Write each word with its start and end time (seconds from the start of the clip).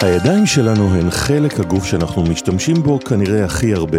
הידיים 0.00 0.46
שלנו 0.46 0.94
הן 0.94 1.10
חלק 1.10 1.60
הגוף 1.60 1.84
שאנחנו 1.84 2.22
משתמשים 2.22 2.82
בו 2.82 3.00
כנראה 3.00 3.44
הכי 3.44 3.74
הרבה. 3.74 3.98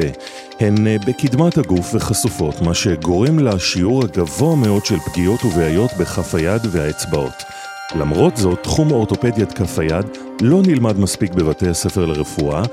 הן 0.59 0.87
אה, 0.87 0.95
בקדמת 1.07 1.57
הגוף 1.57 1.91
וחשופות, 1.93 2.61
מה 2.61 2.73
שגורם 2.73 3.39
לשיעור 3.39 4.03
הגבוה 4.03 4.55
מאוד 4.55 4.85
של 4.85 4.99
פגיעות 4.99 5.45
ובעיות 5.45 5.91
בכף 5.99 6.35
היד 6.35 6.61
והאצבעות. 6.71 7.43
למרות 7.95 8.37
זאת, 8.37 8.63
תחום 8.63 8.91
אורתופדיית 8.91 9.51
כף 9.51 9.79
היד 9.79 10.05
לא 10.41 10.61
נלמד 10.67 10.99
מספיק 10.99 11.33
בבתי 11.33 11.69
הספר 11.69 12.05
לרפואה, 12.05 12.63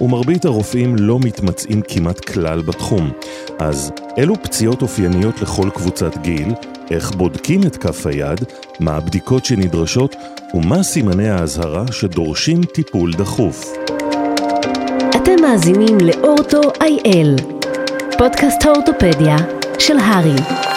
ומרבית 0.00 0.44
הרופאים 0.44 0.96
לא 0.96 1.18
מתמצאים 1.18 1.82
כמעט 1.88 2.20
כלל 2.24 2.62
בתחום. 2.62 3.10
אז 3.58 3.92
אילו 4.16 4.34
פציעות 4.42 4.82
אופייניות 4.82 5.42
לכל 5.42 5.70
קבוצת 5.74 6.18
גיל, 6.18 6.48
איך 6.90 7.10
בודקים 7.10 7.60
את 7.66 7.76
כף 7.76 8.06
היד, 8.06 8.44
מה 8.80 8.96
הבדיקות 8.96 9.44
שנדרשות 9.44 10.16
ומה 10.54 10.82
סימני 10.82 11.28
האזהרה 11.28 11.84
שדורשים 11.92 12.64
טיפול 12.64 13.12
דחוף. 13.12 13.72
אתם 15.16 15.42
מאזינים 15.42 15.98
לאורטו 16.00 16.60
איי-אל, 16.80 17.36
פודקאסט 18.18 18.66
האורתופדיה 18.66 19.36
של 19.78 19.98
הרי. 19.98 20.69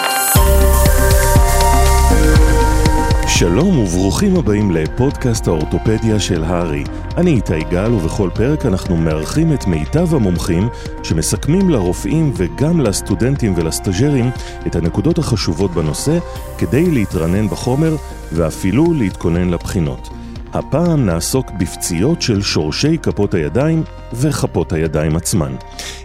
שלום 3.39 3.79
וברוכים 3.79 4.35
הבאים 4.35 4.71
לפודקאסט 4.71 5.47
האורתופדיה 5.47 6.19
של 6.19 6.43
הארי. 6.43 6.83
אני 7.17 7.31
איתי 7.31 7.63
גל 7.69 7.93
ובכל 7.93 8.29
פרק 8.35 8.65
אנחנו 8.65 8.97
מארחים 8.97 9.53
את 9.53 9.67
מיטב 9.67 10.15
המומחים 10.15 10.69
שמסכמים 11.03 11.69
לרופאים 11.69 12.33
וגם 12.35 12.81
לסטודנטים 12.81 13.53
ולסטאג'רים 13.57 14.29
את 14.67 14.75
הנקודות 14.75 15.17
החשובות 15.17 15.71
בנושא 15.71 16.19
כדי 16.57 16.91
להתרנן 16.91 17.47
בחומר 17.47 17.95
ואפילו 18.31 18.93
להתכונן 18.93 19.49
לבחינות. 19.49 20.22
הפעם 20.53 21.05
נעסוק 21.05 21.51
בפציעות 21.51 22.21
של 22.21 22.41
שורשי 22.41 22.97
כפות 22.97 23.33
הידיים 23.33 23.83
וכפות 24.13 24.73
הידיים 24.73 25.15
עצמן. 25.15 25.55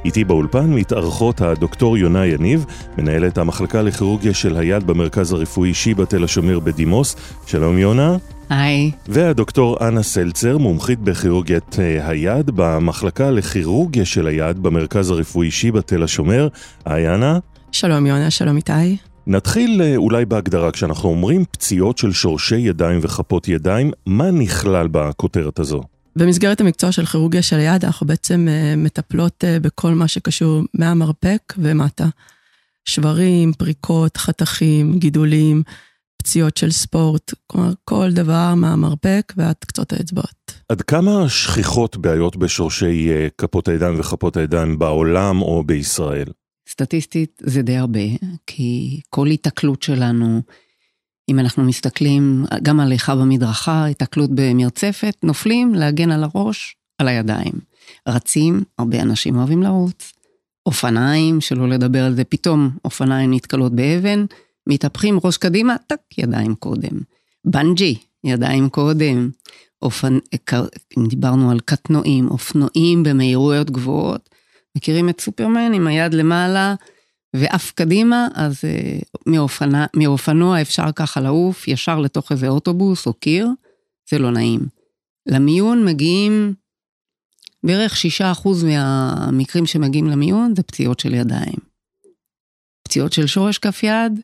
איתי 0.05 0.25
באולפן 0.25 0.75
מתארחות 0.75 1.41
הדוקטור 1.41 1.99
יונה 1.99 2.27
יניב, 2.27 2.67
מנהלת 2.99 3.39
המחלקה 3.39 3.83
לכירורגיה 3.83 4.35
של 4.35 4.57
היד 4.57 4.87
במרכז 4.87 5.33
הרפואי 5.33 5.75
שיבא 5.75 6.05
תל 6.05 6.25
השומר 6.25 6.61
בדימוס. 6.61 7.17
שלום 7.47 7.79
יונה. 7.79 8.17
היי. 8.51 8.91
והדוקטור 9.09 9.89
אנה 9.89 10.03
סלצר, 10.03 10.59
מומחית 10.59 10.99
בכירורגיית 10.99 11.77
אה, 11.79 12.09
היד 12.09 12.51
במחלקה 12.55 13.31
לכירורגיה 13.31 14.05
של 14.05 14.27
היד 14.27 14.59
במרכז 14.59 15.11
הרפואי 15.11 15.51
שיבא 15.51 15.81
תל 15.81 16.03
השומר. 16.03 16.49
היי 16.85 17.15
אנה. 17.15 17.39
שלום 17.73 18.07
יונה, 18.07 18.31
שלום 18.31 18.57
איתי. 18.57 19.08
נתחיל 19.29 19.83
אה, 19.83 19.97
אולי 19.97 20.25
בהגדרה, 20.25 20.71
כשאנחנו 20.73 21.09
אומרים 21.09 21.45
פציעות 21.51 21.99
של 21.99 22.13
שורשי 22.13 22.57
ידיים 22.57 23.01
וכפות 23.03 23.49
ידיים, 23.49 23.91
מה 24.07 24.31
נכלל 24.31 24.89
בכותרת 24.91 25.59
הזו? 25.59 25.83
במסגרת 26.17 26.61
המקצוע 26.61 26.93
של 26.93 27.07
כירורגיה 27.07 27.43
של 27.43 27.57
היד, 27.57 27.85
אנחנו 27.85 28.07
בעצם 28.07 28.47
אה, 28.49 28.75
מטפלות 28.77 29.45
אה, 29.45 29.61
בכל 29.61 29.95
מה 29.95 30.09
שקשור 30.09 30.63
מהמרפק 30.75 31.55
ומטה. 31.59 32.07
שברים, 32.85 33.53
פריקות, 33.53 34.17
חתכים, 34.17 34.99
גידולים, 34.99 35.63
פציעות 36.19 36.57
של 36.57 36.71
ספורט, 36.71 37.35
כלומר 37.47 37.73
כל 37.85 38.11
דבר 38.13 38.55
מהמרפק 38.55 39.33
ועד 39.37 39.57
קצות 39.61 39.93
האצבעות. 39.93 40.53
עד 40.69 40.83
כמה 40.83 41.29
שכיחות 41.29 41.97
בעיות 41.97 42.37
בשורשי 42.37 43.09
כפות 43.39 43.69
הידיים 43.69 44.01
וכפות 44.01 44.37
הידיים 44.37 44.79
בעולם 44.79 45.43
או 45.43 45.65
בישראל? 45.65 46.27
סטטיסטית 46.79 47.43
זה 47.45 47.63
די 47.63 47.77
הרבה, 47.77 48.01
כי 48.47 49.01
כל 49.11 49.27
התקלות 49.27 49.83
שלנו, 49.83 50.43
אם 51.29 51.39
אנחנו 51.39 51.65
מסתכלים 51.65 52.45
גם 52.63 52.81
על 52.81 52.93
איכה 52.93 53.17
במדרכה, 53.17 53.87
התקלות 53.87 54.31
במרצפת, 54.35 55.17
נופלים 55.23 55.75
להגן 55.75 56.11
על 56.11 56.25
הראש, 56.25 56.77
על 56.99 57.09
הידיים. 57.09 57.53
רצים, 58.09 58.63
הרבה 58.79 59.03
אנשים 59.03 59.37
אוהבים 59.37 59.63
לרוץ. 59.63 60.13
אופניים, 60.67 61.41
שלא 61.41 61.69
לדבר 61.69 62.05
על 62.05 62.15
זה, 62.15 62.25
פתאום 62.25 62.71
אופניים 62.85 63.35
נתקלות 63.35 63.73
באבן, 63.73 64.25
מתהפכים 64.69 65.19
ראש 65.25 65.37
קדימה, 65.37 65.77
טק, 65.87 66.19
ידיים 66.19 66.55
קודם. 66.55 67.01
בנג'י, 67.45 67.95
ידיים 68.25 68.69
קודם. 68.69 69.31
אופנ... 69.83 70.19
אם 70.99 71.07
דיברנו 71.09 71.51
על 71.51 71.61
קטנועים, 71.61 72.29
אופנועים 72.29 73.03
במהירויות 73.03 73.71
גבוהות, 73.71 74.31
מכירים 74.79 75.09
את 75.09 75.21
סופרמן 75.21 75.73
עם 75.73 75.87
היד 75.87 76.15
למעלה 76.15 76.75
ואף 77.37 77.71
קדימה, 77.71 78.29
אז 78.35 78.65
אה, 78.65 78.99
מאופנה, 79.27 79.87
מאופנוע 79.97 80.61
אפשר 80.61 80.93
ככה 80.97 81.21
לעוף 81.21 81.69
ישר 81.69 82.01
לתוך 82.01 82.33
איזה 82.33 82.49
אוטובוס 82.49 83.07
או 83.07 83.13
קיר, 83.13 83.49
זה 84.11 84.19
לא 84.19 84.31
נעים. 84.31 84.61
למיון 85.27 85.85
מגיעים, 85.85 86.55
בערך 87.63 87.95
6% 88.21 88.49
מהמקרים 88.65 89.67
שמגיעים 89.67 90.07
למיון 90.07 90.55
זה 90.57 90.63
פציעות 90.63 91.01
של 91.01 91.15
ידיים. 91.15 91.59
פציעות 92.83 93.13
של 93.13 93.27
שורש 93.27 93.59
כף 93.59 93.83
יד, 93.83 94.21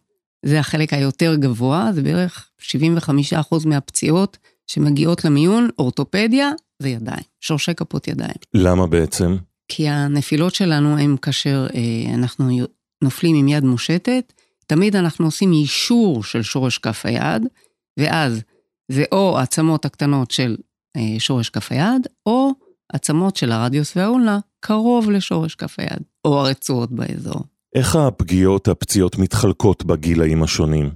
זה 0.47 0.61
החלק 0.61 0.93
היותר 0.93 1.35
גבוה, 1.35 1.91
זה 1.93 2.03
בערך 2.03 2.49
75% 2.61 3.67
מהפציעות 3.67 4.39
שמגיעות 4.67 5.25
למיון, 5.25 5.69
אורתופדיה, 5.79 6.51
זה 6.79 6.89
ידיים, 6.89 7.25
שורשי 7.41 7.75
כפות 7.75 8.09
ידיים. 8.09 8.37
למה 8.55 8.87
בעצם? 8.87 9.37
כי 9.69 9.89
הנפילות 9.89 10.55
שלנו 10.55 10.99
הם 10.99 11.17
כאשר 11.17 11.67
אה, 11.75 12.15
אנחנו 12.15 12.51
נופלים 13.05 13.37
עם 13.37 13.49
יד 13.49 13.65
מושטת, 13.65 14.33
תמיד 14.67 14.97
אנחנו 14.97 15.25
עושים 15.25 15.53
יישור 15.53 16.25
של 16.25 16.43
שורש 16.43 16.79
כף 16.79 17.07
היד, 17.07 17.43
ואז 17.99 18.43
זה 18.89 19.05
או 19.13 19.39
העצמות 19.39 19.85
הקטנות 19.85 20.31
של 20.31 20.57
אה, 20.97 21.17
שורש 21.19 21.51
כף 21.51 21.73
היד, 21.73 22.07
או 22.27 22.51
עצמות 22.93 23.37
של 23.37 23.53
הרדיוס 23.53 23.97
והאולנה 23.97 24.39
קרוב 24.61 25.11
לשורש 25.11 25.55
כף 25.55 25.75
היד, 25.79 26.03
או 26.25 26.39
הרצועות 26.39 26.93
באזור. 26.93 27.41
איך 27.75 27.97
הפגיעות, 27.97 28.69
הפציעות 28.69 29.19
מתחלקות 29.19 29.85
בגילאים 29.85 30.43
השונים? 30.43 30.91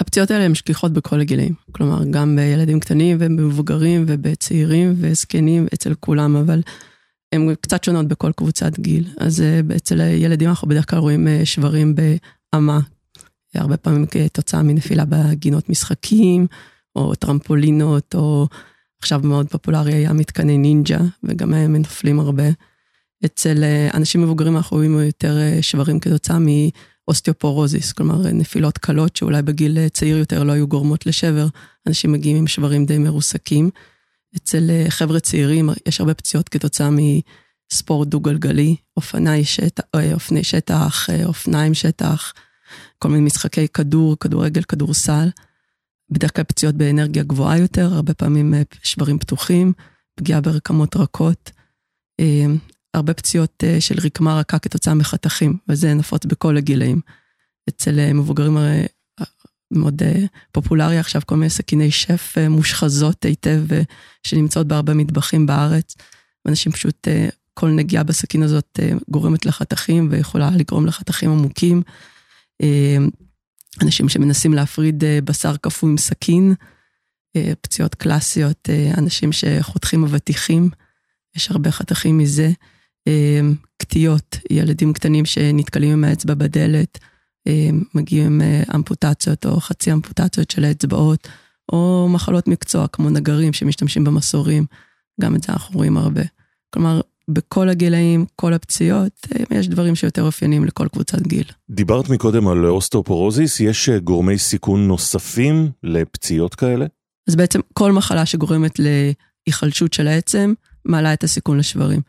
הפציעות 0.00 0.30
האלה 0.30 0.44
הן 0.44 0.54
שכיחות 0.54 0.92
בכל 0.92 1.20
הגילאים, 1.20 1.54
כלומר 1.72 2.04
גם 2.10 2.36
בילדים 2.36 2.80
קטנים 2.80 3.16
ובמבוגרים 3.20 4.04
ובצעירים 4.08 4.94
וזקנים 4.96 5.66
אצל 5.74 5.94
כולם, 5.94 6.36
אבל 6.36 6.60
הן 7.32 7.54
קצת 7.60 7.84
שונות 7.84 8.08
בכל 8.08 8.32
קבוצת 8.32 8.78
גיל. 8.78 9.08
אז 9.18 9.40
אה, 9.40 9.60
אצל 9.76 10.00
ילדים 10.00 10.48
אנחנו 10.48 10.68
בדרך 10.68 10.90
כלל 10.90 10.98
רואים 10.98 11.28
אה, 11.28 11.40
שברים 11.44 11.94
באמה, 11.94 12.80
הרבה 13.54 13.76
פעמים 13.76 14.06
כתוצאה 14.06 14.62
מנפילה 14.62 15.04
בגינות 15.08 15.68
משחקים, 15.68 16.46
או 16.96 17.14
טרמפולינות, 17.14 18.14
או 18.14 18.46
עכשיו 18.98 19.20
מאוד 19.24 19.48
פופולרי 19.48 19.94
היה 19.94 20.12
מתקני 20.12 20.58
נינג'ה, 20.58 20.98
וגם 21.24 21.54
הם 21.54 21.76
נופלים 21.76 22.20
הרבה. 22.20 22.44
אצל 23.24 23.64
אה, 23.64 23.88
אנשים 23.94 24.22
מבוגרים 24.22 24.56
אנחנו 24.56 24.76
רואים 24.76 25.00
יותר 25.00 25.36
שברים 25.60 26.00
כתוצאה 26.00 26.38
מאוסטיופורוזיס, 26.38 27.92
כלומר 27.92 28.32
נפילות 28.32 28.78
קלות 28.78 29.16
שאולי 29.16 29.42
בגיל 29.42 29.88
צעיר 29.88 30.16
יותר 30.16 30.44
לא 30.44 30.52
היו 30.52 30.68
גורמות 30.68 31.06
לשבר, 31.06 31.46
אנשים 31.86 32.12
מגיעים 32.12 32.36
עם 32.36 32.46
שברים 32.46 32.86
די 32.86 32.98
מרוסקים. 32.98 33.70
אצל 34.36 34.70
אה, 34.70 34.84
חבר'ה 34.88 35.20
צעירים 35.20 35.68
יש 35.88 36.00
הרבה 36.00 36.14
פציעות 36.14 36.48
כתוצאה 36.48 36.88
מספורט 37.72 38.08
דו-גלגלי, 38.08 38.76
אופני 38.96 39.44
שטח, 39.44 39.84
אה, 39.94 40.14
אופני 40.14 40.44
שטח, 40.44 41.10
אה, 41.10 41.24
אופניים 41.24 41.74
שטח, 41.74 42.32
כל 42.98 43.08
מיני 43.08 43.24
משחקי 43.24 43.68
כדור, 43.68 44.16
כדורגל, 44.20 44.62
כדורסל. 44.62 45.28
בדרך 46.10 46.36
כלל 46.36 46.44
פציעות 46.44 46.74
באנרגיה 46.74 47.22
גבוהה 47.22 47.58
יותר, 47.58 47.94
הרבה 47.94 48.14
פעמים 48.14 48.54
שברים 48.82 49.18
פתוחים, 49.18 49.72
פגיעה 50.14 50.40
ברקמות 50.40 50.96
רכות. 50.96 51.50
הרבה 52.94 53.14
פציעות 53.14 53.64
של 53.80 53.94
רקמה 54.04 54.40
רכה 54.40 54.58
כתוצאה 54.58 54.94
מחתכים, 54.94 55.58
וזה 55.68 55.94
נפוץ 55.94 56.24
בכל 56.24 56.56
הגילאים. 56.56 57.00
אצל 57.68 58.12
מבוגרים 58.12 58.58
מאוד 59.70 60.02
uh, 60.02 60.26
פופולרי 60.52 60.98
עכשיו, 60.98 61.22
כל 61.26 61.36
מיני 61.36 61.50
סכיני 61.50 61.90
שף 61.90 62.34
uh, 62.36 62.48
מושחזות 62.48 63.24
היטב, 63.24 63.62
uh, 63.70 63.84
שנמצאות 64.26 64.66
בהרבה 64.68 64.94
מטבחים 64.94 65.46
בארץ. 65.46 65.94
ואנשים 66.44 66.72
פשוט, 66.72 67.08
כל 67.54 67.70
נגיעה 67.70 68.02
בסכין 68.02 68.42
הזאת 68.42 68.80
גורמת 69.10 69.46
לחתכים 69.46 70.08
ויכולה 70.10 70.50
לגרום 70.50 70.86
לחתכים 70.86 71.30
עמוקים. 71.30 71.82
אנשים 73.82 74.08
שמנסים 74.08 74.54
להפריד 74.54 75.04
בשר 75.24 75.56
קפוא 75.56 75.88
עם 75.88 75.96
סכין, 75.96 76.54
פציעות 77.60 77.94
קלאסיות, 77.94 78.68
אנשים 78.98 79.32
שחותכים 79.32 80.04
אבטיחים, 80.04 80.70
יש 81.36 81.50
הרבה 81.50 81.70
חתכים 81.70 82.18
מזה. 82.18 82.50
קטיעות, 83.76 84.36
ילדים 84.50 84.92
קטנים 84.92 85.24
שנתקלים 85.24 85.92
עם 85.92 86.04
האצבע 86.04 86.34
בדלת. 86.34 86.98
אה, 87.46 87.68
מגיעים 87.94 88.26
עם 88.26 88.40
אה, 88.40 88.62
אמפוטציות 88.74 89.46
או 89.46 89.60
חצי 89.60 89.92
אמפוטציות 89.92 90.50
של 90.50 90.64
האצבעות, 90.64 91.28
או 91.72 92.08
מחלות 92.10 92.48
מקצוע 92.48 92.86
כמו 92.88 93.10
נגרים 93.10 93.52
שמשתמשים 93.52 94.04
במסורים, 94.04 94.66
גם 95.20 95.36
את 95.36 95.42
זה 95.42 95.52
אנחנו 95.52 95.76
רואים 95.76 95.96
הרבה. 95.96 96.22
כלומר, 96.70 97.00
בכל 97.28 97.68
הגילאים, 97.68 98.26
כל 98.36 98.54
הפציעות, 98.54 99.26
אה, 99.34 99.58
יש 99.58 99.68
דברים 99.68 99.94
שיותר 99.94 100.22
אופיינים 100.22 100.64
לכל 100.64 100.88
קבוצת 100.88 101.20
גיל. 101.20 101.44
דיברת 101.70 102.08
מקודם 102.08 102.48
על 102.48 102.66
אוסטאופורוזיס, 102.66 103.60
יש 103.60 103.88
גורמי 103.88 104.38
סיכון 104.38 104.88
נוספים 104.88 105.70
לפציעות 105.82 106.54
כאלה? 106.54 106.86
אז 107.28 107.36
בעצם 107.36 107.60
כל 107.72 107.92
מחלה 107.92 108.26
שגורמת 108.26 108.78
להיחלשות 108.78 109.92
של 109.92 110.08
העצם, 110.08 110.52
מעלה 110.84 111.12
את 111.12 111.24
הסיכון 111.24 111.58
לשברים. 111.58 112.00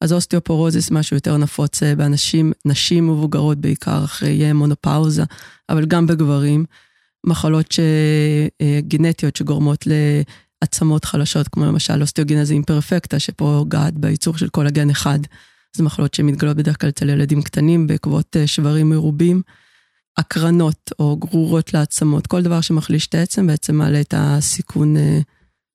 אז 0.00 0.12
אוסטאופורוזיס 0.12 0.90
משהו 0.90 1.16
יותר 1.16 1.36
נפוץ 1.36 1.82
אה, 1.82 1.94
באנשים, 1.94 2.52
נשים 2.64 3.06
מבוגרות 3.06 3.58
בעיקר 3.58 4.04
אחרי 4.04 4.52
מנופאוזה, 4.52 5.24
אבל 5.68 5.86
גם 5.86 6.06
בגברים. 6.06 6.64
מחלות 7.26 7.72
ש... 7.72 7.80
אה, 8.60 8.80
גנטיות 8.80 9.36
שגורמות 9.36 9.84
לעצמות 10.62 11.04
חלשות, 11.04 11.48
כמו 11.48 11.64
למשל 11.66 12.02
osteogenesis 12.02 12.54
imperfecta, 12.54 13.18
שפוגעת 13.18 13.94
בייצור 13.94 14.38
של 14.38 14.48
קולגן 14.48 14.90
אחד. 14.90 15.18
זה 15.76 15.82
מחלות 15.82 16.14
שמתגלות 16.14 16.56
בדרך 16.56 16.80
כלל 16.80 16.90
אצל 16.90 17.08
ילדים 17.08 17.42
קטנים 17.42 17.86
בעקבות 17.86 18.36
אה, 18.36 18.46
שברים 18.46 18.90
מרובים. 18.90 19.42
הקרנות 20.18 20.90
או 20.98 21.16
גרורות 21.16 21.74
לעצמות, 21.74 22.26
כל 22.26 22.42
דבר 22.42 22.60
שמחליש 22.60 23.06
את 23.06 23.14
העצם 23.14 23.46
בעצם 23.46 23.74
מעלה 23.76 24.00
את 24.00 24.14
הסיכון 24.16 24.94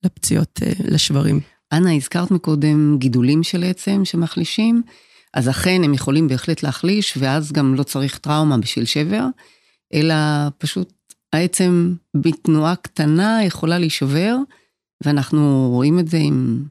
לפציעות, 0.03 0.59
לשברים. 0.83 1.39
אנה, 1.73 1.95
הזכרת 1.95 2.31
מקודם 2.31 2.97
גידולים 2.97 3.43
של 3.43 3.63
עצם 3.63 4.05
שמחלישים, 4.05 4.81
אז 5.33 5.49
אכן 5.49 5.83
הם 5.83 5.93
יכולים 5.93 6.27
בהחלט 6.27 6.63
להחליש, 6.63 7.17
ואז 7.17 7.51
גם 7.51 7.75
לא 7.75 7.83
צריך 7.83 8.17
טראומה 8.17 8.57
בשביל 8.57 8.85
שבר, 8.85 9.25
אלא 9.93 10.15
פשוט 10.57 10.93
העצם 11.33 11.93
בתנועה 12.17 12.75
קטנה 12.75 13.43
יכולה 13.43 13.79
להישבר, 13.79 14.37
ואנחנו 15.03 15.69
רואים 15.71 15.99
את 15.99 16.07
זה 16.07 16.17
עם... 16.17 16.63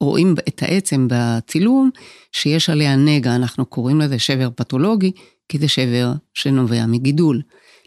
רואים 0.00 0.34
את 0.48 0.62
העצם 0.62 1.08
בצילום, 1.10 1.90
שיש 2.32 2.70
עליה 2.70 2.96
נגע, 2.96 3.36
אנחנו 3.36 3.66
קוראים 3.66 4.00
לזה 4.00 4.18
שבר 4.18 4.48
פתולוגי, 4.56 5.12
כי 5.48 5.58
זה 5.58 5.68
שבר 5.68 6.12
שנובע 6.34 6.86
מגידול. 6.86 7.42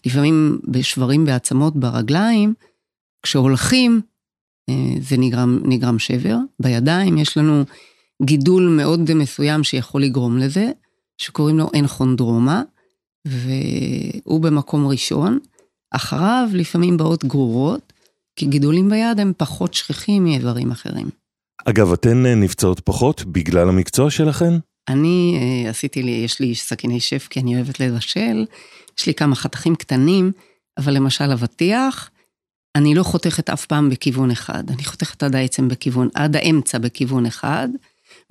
לפעמים 0.06 0.60
בשברים 0.68 1.26
בעצמות 1.26 1.76
ברגליים, 1.76 2.54
כשהולכים, 3.24 4.02
זה 5.02 5.18
נגרם, 5.18 5.60
נגרם 5.64 6.00
שבר. 6.00 6.38
בידיים 6.60 7.18
יש 7.18 7.38
לנו 7.38 7.64
גידול 8.24 8.68
מאוד 8.68 9.14
מסוים 9.14 9.64
שיכול 9.64 10.04
לגרום 10.04 10.38
לזה, 10.38 10.72
שקוראים 11.18 11.58
לו 11.58 11.70
אנכונדרומה, 11.80 12.62
והוא 13.26 14.42
במקום 14.42 14.88
ראשון. 14.88 15.40
אחריו 15.92 16.50
לפעמים 16.54 16.98
באות 16.98 17.26
גרורות, 17.26 17.94
כי 18.36 18.46
גידולים 18.46 18.90
ביד 18.90 19.20
הם 19.20 19.34
פחות 19.38 19.74
שכיחים 19.74 20.24
מאיברים 20.24 20.72
אחרים. 20.72 21.10
אגב, 21.66 21.94
אתן 21.94 22.26
אה, 22.26 22.36
נפצעות 22.36 22.80
פחות 22.80 23.26
בגלל 23.26 23.70
המקצוע 23.70 24.12
שלכן? 24.12 24.54
אני 24.88 25.38
אה, 25.42 25.70
עשיתי 25.70 26.04
לי, 26.04 26.12
יש 26.12 26.40
לי 26.40 26.56
סכיני 26.56 27.00
שף 27.00 27.28
כי 27.30 27.40
אני 27.40 27.56
אוהבת 27.56 27.80
לבשל, 27.80 28.46
יש 29.00 29.08
לי 29.08 29.14
כמה 29.14 29.36
חתכים 29.36 29.76
קטנים, 29.76 30.32
אבל 30.78 30.94
למשל 30.94 31.32
אבטיח, 31.32 32.10
אני 32.76 32.96
לא 32.96 33.04
חותכת 33.04 33.50
אף 33.50 33.66
פעם 33.66 33.90
בכיוון 33.90 34.32
אחד, 34.32 34.64
אני 34.72 34.84
חותכת 34.84 35.24
עד 35.24 35.36
העצם 35.36 35.68
בכיוון, 35.68 36.10
עד 36.14 36.36
האמצע 36.36 36.78
בכיוון 36.78 37.26
אחד, 37.26 37.70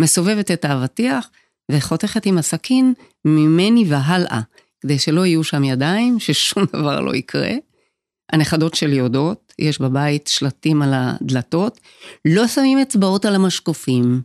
מסובבת 0.01 0.51
את 0.51 0.65
האבטיח 0.65 1.31
וחותכת 1.73 2.27
עם 2.27 2.39
הסכין 2.39 2.95
ממני 3.25 3.85
והלאה, 3.89 4.41
כדי 4.81 4.99
שלא 4.99 5.27
יהיו 5.27 5.45
שם 5.45 5.65
ידיים, 5.65 6.21
ששום 6.21 6.65
דבר 6.73 7.01
לא 7.01 7.15
יקרה. 7.15 7.53
הנכדות 8.33 8.75
שלי 8.75 8.97
יודעות, 8.97 9.53
יש 9.59 9.81
בבית 9.81 10.27
שלטים 10.27 10.83
על 10.83 10.95
הדלתות, 10.95 11.81
לא 12.25 12.47
שמים 12.47 12.79
אצבעות 12.79 13.25
על 13.25 13.35
המשקופים, 13.35 14.23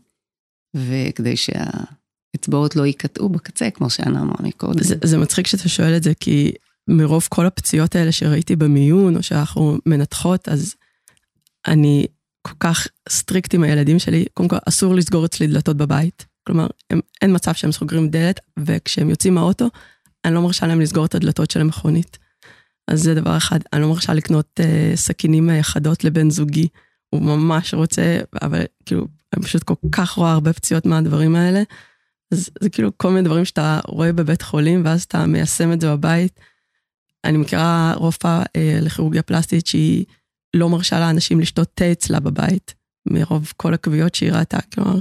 וכדי 0.75 1.35
שהאצבעות 1.37 2.75
לא 2.75 2.85
ייקטעו 2.85 3.29
בקצה, 3.29 3.69
כמו 3.69 3.89
שאנה 3.89 4.21
אמרה 4.21 4.37
מקודם. 4.39 4.83
זה, 4.83 4.95
זה 5.03 5.17
מצחיק 5.17 5.47
שאתה 5.47 5.69
שואל 5.69 5.97
את 5.97 6.03
זה, 6.03 6.13
כי 6.19 6.51
מרוב 6.87 7.27
כל 7.29 7.45
הפציעות 7.45 7.95
האלה 7.95 8.11
שראיתי 8.11 8.55
במיון, 8.55 9.17
או 9.17 9.23
שאנחנו 9.23 9.77
מנתחות, 9.85 10.49
אז 10.49 10.75
אני 11.67 12.05
כל 12.41 12.53
כך 12.59 12.87
strict 13.09 13.53
עם 13.53 13.63
הילדים 13.63 13.99
שלי. 13.99 14.25
קודם 14.33 14.49
כל, 14.49 14.57
אסור 14.69 14.95
לסגור 14.95 15.25
אצלי 15.25 15.47
דלתות 15.47 15.77
בבית. 15.77 16.25
כלומר, 16.47 16.67
הם, 16.89 16.99
אין 17.21 17.35
מצב 17.35 17.53
שהם 17.53 17.71
סוגרים 17.71 18.09
דלת, 18.09 18.39
וכשהם 18.59 19.09
יוצאים 19.09 19.35
מהאוטו, 19.35 19.69
אני 20.25 20.33
לא 20.33 20.41
מרשה 20.41 20.67
להם 20.67 20.81
לסגור 20.81 21.05
את 21.05 21.15
הדלתות 21.15 21.51
של 21.51 21.61
המכונית. 21.61 22.17
אז 22.87 23.03
זה 23.03 23.15
דבר 23.15 23.37
אחד. 23.37 23.59
אני 23.73 23.81
לא 23.81 23.89
מרשה 23.89 24.13
לקנות 24.13 24.59
אה, 24.59 24.95
סכינים 24.95 25.49
חדות 25.61 26.03
לבן 26.03 26.29
זוגי. 26.29 26.67
הוא 27.09 27.21
ממש 27.21 27.73
רוצה, 27.73 28.19
אבל 28.41 28.63
כאילו, 28.85 29.07
אני 29.33 29.43
פשוט 29.43 29.63
כל 29.63 29.73
כך 29.91 30.11
רואה 30.11 30.31
הרבה 30.31 30.53
פציעות 30.53 30.85
מהדברים 30.85 31.35
האלה. 31.35 31.63
אז 32.31 32.49
זה 32.61 32.69
כאילו 32.69 32.91
כל 32.97 33.09
מיני 33.09 33.21
דברים 33.21 33.45
שאתה 33.45 33.79
רואה 33.87 34.13
בבית 34.13 34.41
חולים, 34.41 34.85
ואז 34.85 35.03
אתה 35.03 35.25
מיישם 35.25 35.73
את 35.73 35.81
זה 35.81 35.91
בבית. 35.91 36.39
אני 37.23 37.37
מכירה 37.37 37.93
רופאה 37.97 38.43
אה, 38.55 38.79
לכירורגיה 38.81 39.21
פלסטית 39.21 39.67
שהיא 39.67 40.05
לא 40.53 40.69
מרשה 40.69 40.99
לאנשים 40.99 41.39
לשתות 41.39 41.67
תה 41.73 41.91
אצלה 41.91 42.19
בבית, 42.19 42.73
מרוב 43.09 43.53
כל 43.57 43.73
הכוויות 43.73 44.15
שהיא 44.15 44.31
ראתה, 44.31 44.57
כלומר, 44.73 44.99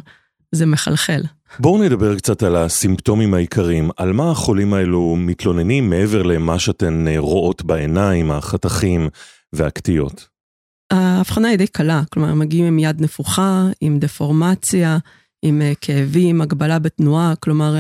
זה 0.53 0.67
מחלחל. 0.67 1.23
בואו 1.59 1.83
נדבר 1.83 2.17
קצת 2.17 2.43
על 2.43 2.57
הסימפטומים 2.57 3.35
העיקריים, 3.35 3.91
על 3.97 4.13
מה 4.13 4.31
החולים 4.31 4.75
האלו 4.75 5.17
מתלוננים 5.19 5.91
מעבר 5.91 6.23
למה 6.23 6.59
שאתן 6.59 7.09
אה, 7.09 7.19
רואות 7.19 7.63
בעיניים, 7.63 8.31
החתכים 8.31 9.09
והקטיעות. 9.53 10.29
ההבחנה 10.91 11.49
היא 11.49 11.59
די 11.59 11.67
קלה, 11.67 12.03
כלומר, 12.13 12.35
מגיעים 12.35 12.65
עם 12.65 12.79
יד 12.79 13.01
נפוחה, 13.01 13.67
עם 13.81 13.99
דפורמציה, 13.99 14.99
עם 15.43 15.63
אה, 15.63 15.73
כאבים, 15.81 16.41
הגבלה 16.41 16.79
בתנועה, 16.79 17.35
כלומר, 17.41 17.75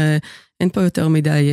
אין 0.60 0.68
פה 0.68 0.82
יותר 0.82 1.08
מדי 1.08 1.50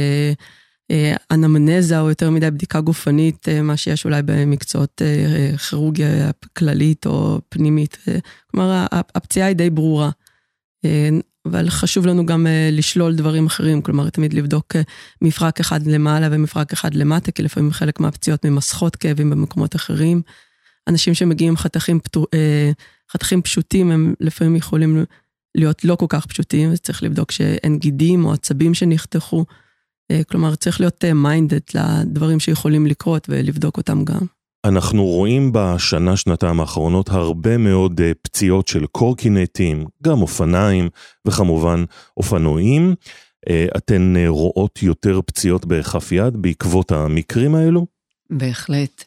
אנמנזה 1.31 2.00
או 2.00 2.09
יותר 2.09 2.30
מדי 2.30 2.51
בדיקה 2.51 2.81
גופנית, 2.81 3.50
אה, 3.50 3.62
מה 3.62 3.77
שיש 3.77 4.06
אולי 4.06 4.21
במקצועות 4.25 5.01
אה, 5.01 5.57
כירורגיה 5.57 6.31
כללית 6.57 7.06
או 7.06 7.41
פנימית. 7.50 7.97
כלומר, 8.47 8.86
הפציעה 8.91 9.47
היא 9.47 9.56
די 9.56 9.69
ברורה. 9.69 10.09
אבל 11.45 11.69
חשוב 11.69 12.06
לנו 12.06 12.25
גם 12.25 12.47
לשלול 12.71 13.15
דברים 13.15 13.45
אחרים, 13.45 13.81
כלומר, 13.81 14.09
תמיד 14.09 14.33
לבדוק 14.33 14.75
מפרק 15.21 15.59
אחד 15.59 15.88
למעלה 15.88 16.27
ומפרק 16.31 16.74
אחד 16.74 16.95
למטה, 16.95 17.31
כי 17.31 17.44
לפעמים 17.44 17.71
חלק 17.71 18.00
מהפציעות 18.00 18.45
ממסכות 18.45 18.95
כאבים 18.95 19.30
במקומות 19.30 19.75
אחרים. 19.75 20.21
אנשים 20.88 21.13
שמגיעים 21.13 21.51
עם 21.51 21.57
חתכים, 21.57 22.00
פתו, 22.00 22.25
חתכים 23.12 23.41
פשוטים, 23.41 23.91
הם 23.91 24.13
לפעמים 24.19 24.56
יכולים 24.56 25.06
להיות 25.56 25.86
לא 25.86 25.95
כל 25.95 26.06
כך 26.09 26.25
פשוטים, 26.25 26.69
וצריך 26.74 27.03
לבדוק 27.03 27.31
שאין 27.31 27.80
גידים 27.80 28.25
או 28.25 28.33
עצבים 28.33 28.74
שנחתכו. 28.74 29.45
אה, 30.12 30.22
כלומר, 30.24 30.56
צריך 30.56 30.80
להיות 30.80 31.06
מיינדד 31.06 31.60
אה, 31.76 32.02
לדברים 32.02 32.40
שיכולים 32.40 32.86
לקרות 32.86 33.28
ולבדוק 33.30 33.78
אותם 33.78 34.04
גם. 34.04 34.26
אנחנו 34.66 35.06
רואים 35.06 35.52
בשנה, 35.54 36.18
שנתיים 36.18 36.60
האחרונות 36.60 37.10
הרבה 37.10 37.58
מאוד 37.58 38.02
אה, 38.02 38.12
פציעות 38.22 38.68
של 38.68 38.86
קורקינטים, 38.86 39.86
גם 40.04 40.22
אופניים 40.22 40.89
וכמובן 41.28 41.84
אופנועים. 42.18 42.96
אתן 43.78 44.13
רואות 44.28 44.84
יותר 44.84 45.20
פציעות 45.25 45.66
בכף 45.66 46.12
יד 46.12 46.38
בעקבות 46.38 46.92
המקרים 46.92 47.56
האלו? 47.56 47.86
בהחלט. 48.30 49.04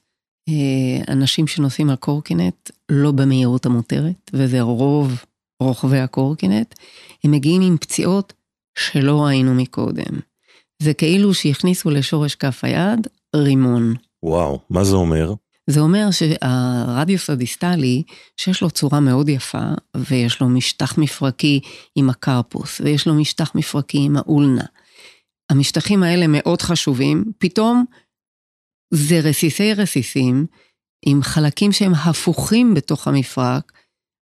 אנשים 1.09 1.47
שנוסעים 1.47 1.91
על 1.91 1.97
קורקינט 1.97 2.71
לא 2.89 3.13
במהירות 3.13 3.67
המותרת, 3.67 4.31
וזה 4.33 4.61
רוב 4.61 5.25
רוכבי 5.61 5.99
הקורקינט, 5.99 6.75
הם 7.25 7.31
מגיעים 7.31 7.63
עם 7.63 7.77
פציעות 7.79 8.33
שלא 8.79 9.25
ראינו 9.25 9.55
מקודם. 9.55 10.32
זה 10.83 10.95
כאילו 10.95 11.35
שהכניסו 11.35 11.91
לשורש 11.91 12.35
כף 12.35 12.65
היד 12.65 13.07
רימון. 13.37 13.95
וואו, 14.23 14.61
מה 14.71 14.85
זה 14.85 14.97
אומר? 14.97 15.35
זה 15.67 15.81
אומר 15.81 16.09
שהרדיוס 16.11 17.31
הדיסטלי, 17.31 18.03
שיש 18.37 18.63
לו 18.63 18.71
צורה 18.71 19.01
מאוד 19.01 19.29
יפה, 19.29 19.63
ויש 19.97 20.41
לו 20.41 20.49
משטח 20.49 20.99
מפרקי 20.99 21.61
עם 21.97 22.11
הקרפוס, 22.11 22.81
ויש 22.81 23.07
לו 23.07 23.15
משטח 23.15 23.55
מפרקי 23.55 23.99
עם 23.99 24.17
האולנה. 24.17 24.65
המשטחים 25.51 26.03
האלה 26.03 26.27
מאוד 26.29 26.63
חשובים, 26.63 27.25
פתאום 27.39 27.85
זה 28.95 29.21
רסיסי 29.21 29.75
רסיסים 29.75 30.47
עם 31.07 31.23
חלקים 31.23 31.73
שהם 31.73 31.95
הפוכים 31.95 32.75
בתוך 32.75 33.09
המפרק, 33.09 33.73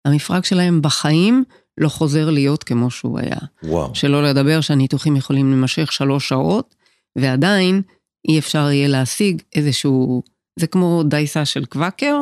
המפרק 0.04 0.44
שלהם 0.44 0.82
בחיים 0.82 1.44
לא 1.80 1.88
חוזר 1.88 2.30
להיות 2.30 2.64
כמו 2.64 2.90
שהוא 2.90 3.18
היה. 3.18 3.38
וואו. 3.62 3.94
שלא 3.94 4.22
לדבר 4.22 4.60
שהניתוחים 4.60 5.16
יכולים 5.16 5.50
להימשך 5.50 5.92
שלוש 5.92 6.28
שעות, 6.28 6.74
ועדיין 7.16 7.82
אי 8.28 8.38
אפשר 8.38 8.70
יהיה 8.70 8.88
להשיג 8.88 9.42
איזשהו, 9.54 10.22
זה 10.58 10.66
כמו 10.66 11.02
דייסה 11.02 11.44
של 11.44 11.64
קוואקר, 11.64 12.16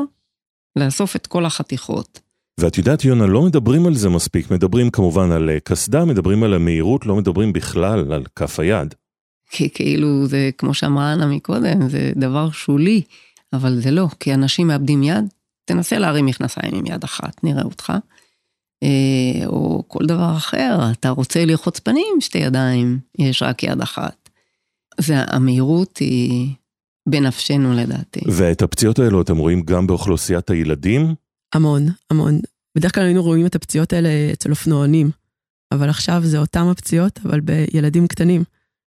לאסוף 0.76 1.16
את 1.16 1.26
כל 1.26 1.44
החתיכות. 1.44 2.20
ואת 2.60 2.78
יודעת, 2.78 3.04
יונה, 3.04 3.26
לא 3.26 3.42
מדברים 3.42 3.86
על 3.86 3.94
זה 3.94 4.08
מספיק, 4.08 4.50
מדברים 4.50 4.90
כמובן 4.90 5.32
על 5.32 5.50
אה, 5.50 5.60
קסדה, 5.60 6.04
מדברים 6.04 6.42
על 6.42 6.54
המהירות, 6.54 7.06
לא 7.06 7.16
מדברים 7.16 7.52
בכלל 7.52 8.12
על 8.12 8.24
כף 8.36 8.60
היד. 8.60 8.94
כי 9.50 9.70
כאילו 9.70 10.26
זה, 10.26 10.50
כמו 10.58 10.74
שאמרה 10.74 11.12
אנה 11.12 11.26
מקודם, 11.26 11.88
זה 11.88 12.12
דבר 12.16 12.50
שולי, 12.50 13.02
אבל 13.52 13.80
זה 13.80 13.90
לא, 13.90 14.06
כי 14.20 14.34
אנשים 14.34 14.66
מאבדים 14.66 15.02
יד, 15.02 15.24
תנסה 15.64 15.98
להרים 15.98 16.26
מכנסיים 16.26 16.74
עם 16.74 16.86
יד 16.86 17.04
אחת, 17.04 17.44
נראה 17.44 17.62
אותך. 17.62 17.92
אה, 18.82 19.46
או 19.46 19.84
כל 19.88 20.06
דבר 20.06 20.36
אחר, 20.36 20.78
אתה 20.92 21.10
רוצה 21.10 21.44
לרחוץ 21.44 21.78
פנים, 21.78 22.20
שתי 22.20 22.38
ידיים, 22.38 22.98
יש 23.18 23.42
רק 23.42 23.62
יד 23.62 23.80
אחת. 23.80 24.28
זה 25.00 25.14
המהירות 25.26 25.98
היא 25.98 26.54
בנפשנו 27.08 27.72
לדעתי. 27.72 28.20
ואת 28.26 28.62
הפציעות 28.62 28.98
האלו 28.98 29.22
אתם 29.22 29.36
רואים 29.36 29.62
גם 29.62 29.86
באוכלוסיית 29.86 30.50
הילדים? 30.50 31.14
המון, 31.54 31.86
המון. 32.10 32.40
בדרך 32.76 32.94
כלל 32.94 33.04
היינו 33.04 33.22
רואים 33.22 33.46
את 33.46 33.54
הפציעות 33.54 33.92
האלה 33.92 34.08
אצל 34.32 34.50
אופנוענים, 34.50 35.10
אבל 35.72 35.90
עכשיו 35.90 36.22
זה 36.24 36.38
אותם 36.38 36.66
הפציעות, 36.66 37.20
אבל 37.24 37.40
בילדים 37.40 38.06
קטנים, 38.06 38.44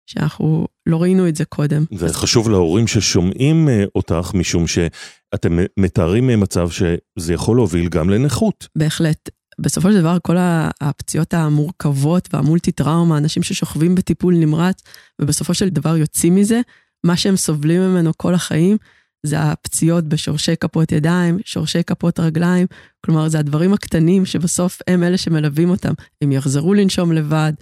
שאנחנו 0.08 0.68
לא 0.86 1.02
ראינו 1.02 1.28
את 1.28 1.36
זה 1.36 1.46
קודם. 1.46 1.86
וחשוב 1.92 2.50
להורים 2.50 2.88
ששומעים 2.88 3.70
אה, 3.70 3.84
אותך, 3.96 4.32
משום 4.34 4.68
שאתם 4.68 5.58
מתארים 5.80 6.40
מצב 6.40 6.70
שזה 6.70 7.34
יכול 7.34 7.58
להוביל 7.58 7.90
גם 7.90 8.10
לנכות. 8.10 8.68
בהחלט. 8.78 9.30
בסופו 9.62 9.92
של 9.92 10.00
דבר, 10.00 10.18
כל 10.22 10.36
הפציעות 10.82 11.34
המורכבות 11.34 12.30
והמולטי 12.34 12.72
טראומה, 12.72 13.18
אנשים 13.18 13.44
ששוכבים 13.44 13.96
בטיפול 13.96 14.36
נמרץ, 14.36 14.82
ובסופו 15.22 15.54
של 15.54 15.70
דבר 15.70 15.98
יוצאים 15.98 16.36
מזה, 16.36 16.62
מה 17.04 17.18
שהם 17.18 17.36
סובלים 17.36 17.82
ממנו 17.82 18.12
כל 18.18 18.34
החיים, 18.34 18.78
זה 19.26 19.42
הפציעות 19.42 20.04
בשורשי 20.04 20.56
כפות 20.56 20.92
ידיים, 20.92 21.40
שורשי 21.46 21.84
כפות 21.84 22.20
רגליים, 22.20 22.68
כלומר, 23.06 23.28
זה 23.28 23.40
הדברים 23.40 23.74
הקטנים 23.74 24.26
שבסוף 24.26 24.82
הם 24.88 25.04
אלה 25.04 25.18
שמלווים 25.18 25.70
אותם. 25.70 25.94
הם 26.22 26.32
יחזרו 26.32 26.74
לנשום 26.74 27.12
לבד, 27.12 27.54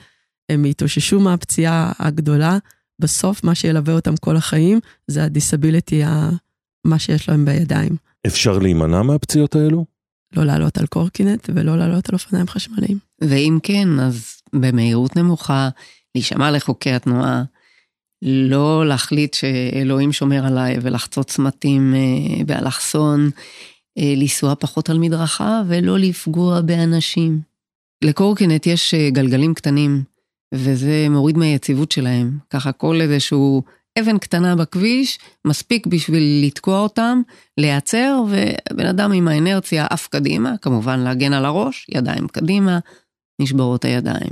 הם 0.49 0.65
יתאוששו 0.65 1.19
מהפציעה 1.19 1.91
הגדולה, 1.99 2.57
בסוף 3.01 3.43
מה 3.43 3.55
שילווה 3.55 3.93
אותם 3.93 4.17
כל 4.17 4.35
החיים 4.35 4.79
זה 5.07 5.23
הדיסביליטי, 5.23 6.03
מה 6.85 6.99
שיש 6.99 7.29
להם 7.29 7.45
בידיים. 7.45 7.95
אפשר 8.27 8.59
להימנע 8.59 9.01
מהפציעות 9.01 9.55
האלו? 9.55 9.98
לא 10.35 10.43
לעלות 10.43 10.77
על 10.77 10.85
קורקינט 10.87 11.49
ולא 11.53 11.77
לעלות 11.77 12.09
על 12.09 12.13
אופניים 12.13 12.47
חשמליים. 12.47 12.97
ואם 13.21 13.59
כן, 13.63 13.99
אז 13.99 14.41
במהירות 14.53 15.15
נמוכה, 15.15 15.69
להישמע 16.15 16.51
לחוקי 16.51 16.91
התנועה, 16.91 17.43
לא 18.21 18.87
להחליט 18.87 19.33
שאלוהים 19.33 20.11
שומר 20.11 20.45
עליי 20.45 20.77
ולחצות 20.81 21.27
צמתים 21.27 21.93
אה, 21.95 22.43
באלכסון, 22.45 23.29
אה, 23.97 24.13
לנסוע 24.17 24.55
פחות 24.55 24.89
על 24.89 24.99
מדרכה 24.99 25.61
ולא 25.67 25.99
לפגוע 25.99 26.61
באנשים. 26.61 27.41
לקורקינט 28.03 28.67
יש 28.67 28.93
אה, 28.93 29.09
גלגלים 29.09 29.53
קטנים, 29.53 30.03
וזה 30.53 31.07
מוריד 31.09 31.37
מהיציבות 31.37 31.91
שלהם. 31.91 32.37
ככה 32.49 32.71
כל 32.71 33.01
איזשהו 33.01 33.63
אבן 33.99 34.17
קטנה 34.17 34.55
בכביש, 34.55 35.19
מספיק 35.45 35.87
בשביל 35.87 36.45
לתקוע 36.45 36.79
אותם, 36.79 37.21
להיעצר, 37.57 38.21
ובן 38.27 38.85
אדם 38.85 39.11
עם 39.11 39.27
האנרציה 39.27 39.87
עף 39.89 40.07
קדימה, 40.07 40.57
כמובן 40.61 40.99
להגן 40.99 41.33
על 41.33 41.45
הראש, 41.45 41.85
ידיים 41.89 42.27
קדימה, 42.27 42.79
נשברות 43.41 43.85
הידיים. 43.85 44.31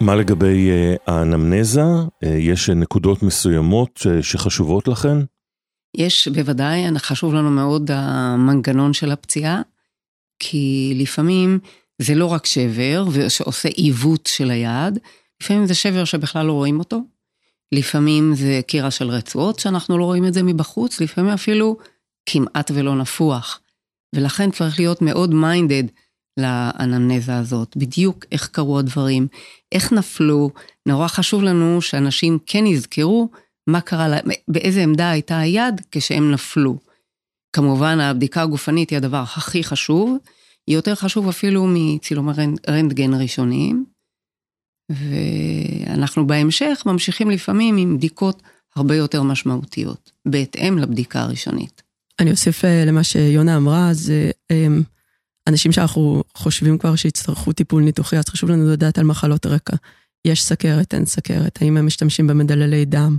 מה 0.00 0.16
לגבי 0.16 0.70
uh, 0.70 1.12
האנמנזה? 1.12 1.82
Uh, 1.82 2.26
יש 2.26 2.70
נקודות 2.70 3.22
מסוימות 3.22 3.96
uh, 3.96 4.22
שחשובות 4.22 4.88
לכן? 4.88 5.18
יש 5.98 6.28
בוודאי, 6.28 6.98
חשוב 6.98 7.34
לנו 7.34 7.50
מאוד 7.50 7.90
המנגנון 7.90 8.92
של 8.92 9.12
הפציעה, 9.12 9.62
כי 10.38 10.94
לפעמים 10.96 11.58
זה 11.98 12.14
לא 12.14 12.26
רק 12.26 12.46
שבר 12.46 13.04
שעושה 13.28 13.68
עיוות 13.68 14.26
של 14.26 14.50
היד, 14.50 14.98
לפעמים 15.42 15.66
זה 15.66 15.74
שבר 15.74 16.04
שבכלל 16.04 16.46
לא 16.46 16.52
רואים 16.52 16.78
אותו, 16.78 17.00
לפעמים 17.72 18.34
זה 18.34 18.60
קירה 18.66 18.90
של 18.90 19.08
רצועות 19.08 19.58
שאנחנו 19.58 19.98
לא 19.98 20.04
רואים 20.04 20.26
את 20.26 20.34
זה 20.34 20.42
מבחוץ, 20.42 21.00
לפעמים 21.00 21.30
אפילו 21.30 21.76
כמעט 22.26 22.70
ולא 22.74 22.94
נפוח. 22.96 23.60
ולכן 24.14 24.50
צריך 24.50 24.78
להיות 24.78 25.02
מאוד 25.02 25.34
מיינדד 25.34 25.84
לאנמנזה 26.36 27.36
הזאת, 27.36 27.76
בדיוק 27.76 28.24
איך 28.32 28.48
קרו 28.48 28.78
הדברים, 28.78 29.26
איך 29.72 29.92
נפלו, 29.92 30.50
נורא 30.86 31.08
חשוב 31.08 31.42
לנו 31.42 31.82
שאנשים 31.82 32.38
כן 32.46 32.66
יזכרו 32.66 33.28
מה 33.68 33.80
קרה, 33.80 34.16
באיזה 34.48 34.82
עמדה 34.82 35.10
הייתה 35.10 35.38
היד 35.38 35.80
כשהם 35.90 36.30
נפלו. 36.30 36.78
כמובן, 37.52 38.00
הבדיקה 38.00 38.42
הגופנית 38.42 38.90
היא 38.90 38.96
הדבר 38.96 39.16
הכי 39.16 39.64
חשוב, 39.64 40.16
היא 40.66 40.76
יותר 40.76 40.94
חשוב 40.94 41.28
אפילו 41.28 41.66
מצילומי 41.68 42.32
רנטגן 42.68 43.14
ראשוניים, 43.14 43.84
ואנחנו 44.90 46.26
בהמשך 46.26 46.82
ממשיכים 46.86 47.30
לפעמים 47.30 47.76
עם 47.76 47.96
בדיקות 47.96 48.42
הרבה 48.76 48.96
יותר 48.96 49.22
משמעותיות, 49.22 50.12
בהתאם 50.26 50.78
לבדיקה 50.78 51.20
הראשונית. 51.20 51.82
אני 52.20 52.30
אוסיף 52.30 52.64
אה, 52.64 52.84
למה 52.86 53.04
שיונה 53.04 53.56
אמרה, 53.56 53.88
זה 53.92 54.30
אמ, 54.50 54.82
אנשים 55.48 55.72
שאנחנו 55.72 56.22
חושבים 56.34 56.78
כבר 56.78 56.96
שיצטרכו 56.96 57.52
טיפול 57.52 57.82
ניתוחי, 57.82 58.16
אז 58.16 58.28
חשוב 58.28 58.50
לנו 58.50 58.72
לדעת 58.72 58.98
על 58.98 59.04
מחלות 59.04 59.46
רקע. 59.46 59.76
יש 60.24 60.44
סכרת, 60.44 60.94
אין 60.94 61.06
סכרת, 61.06 61.62
האם 61.62 61.76
הם 61.76 61.86
משתמשים 61.86 62.26
במדללי 62.26 62.84
דם, 62.84 63.18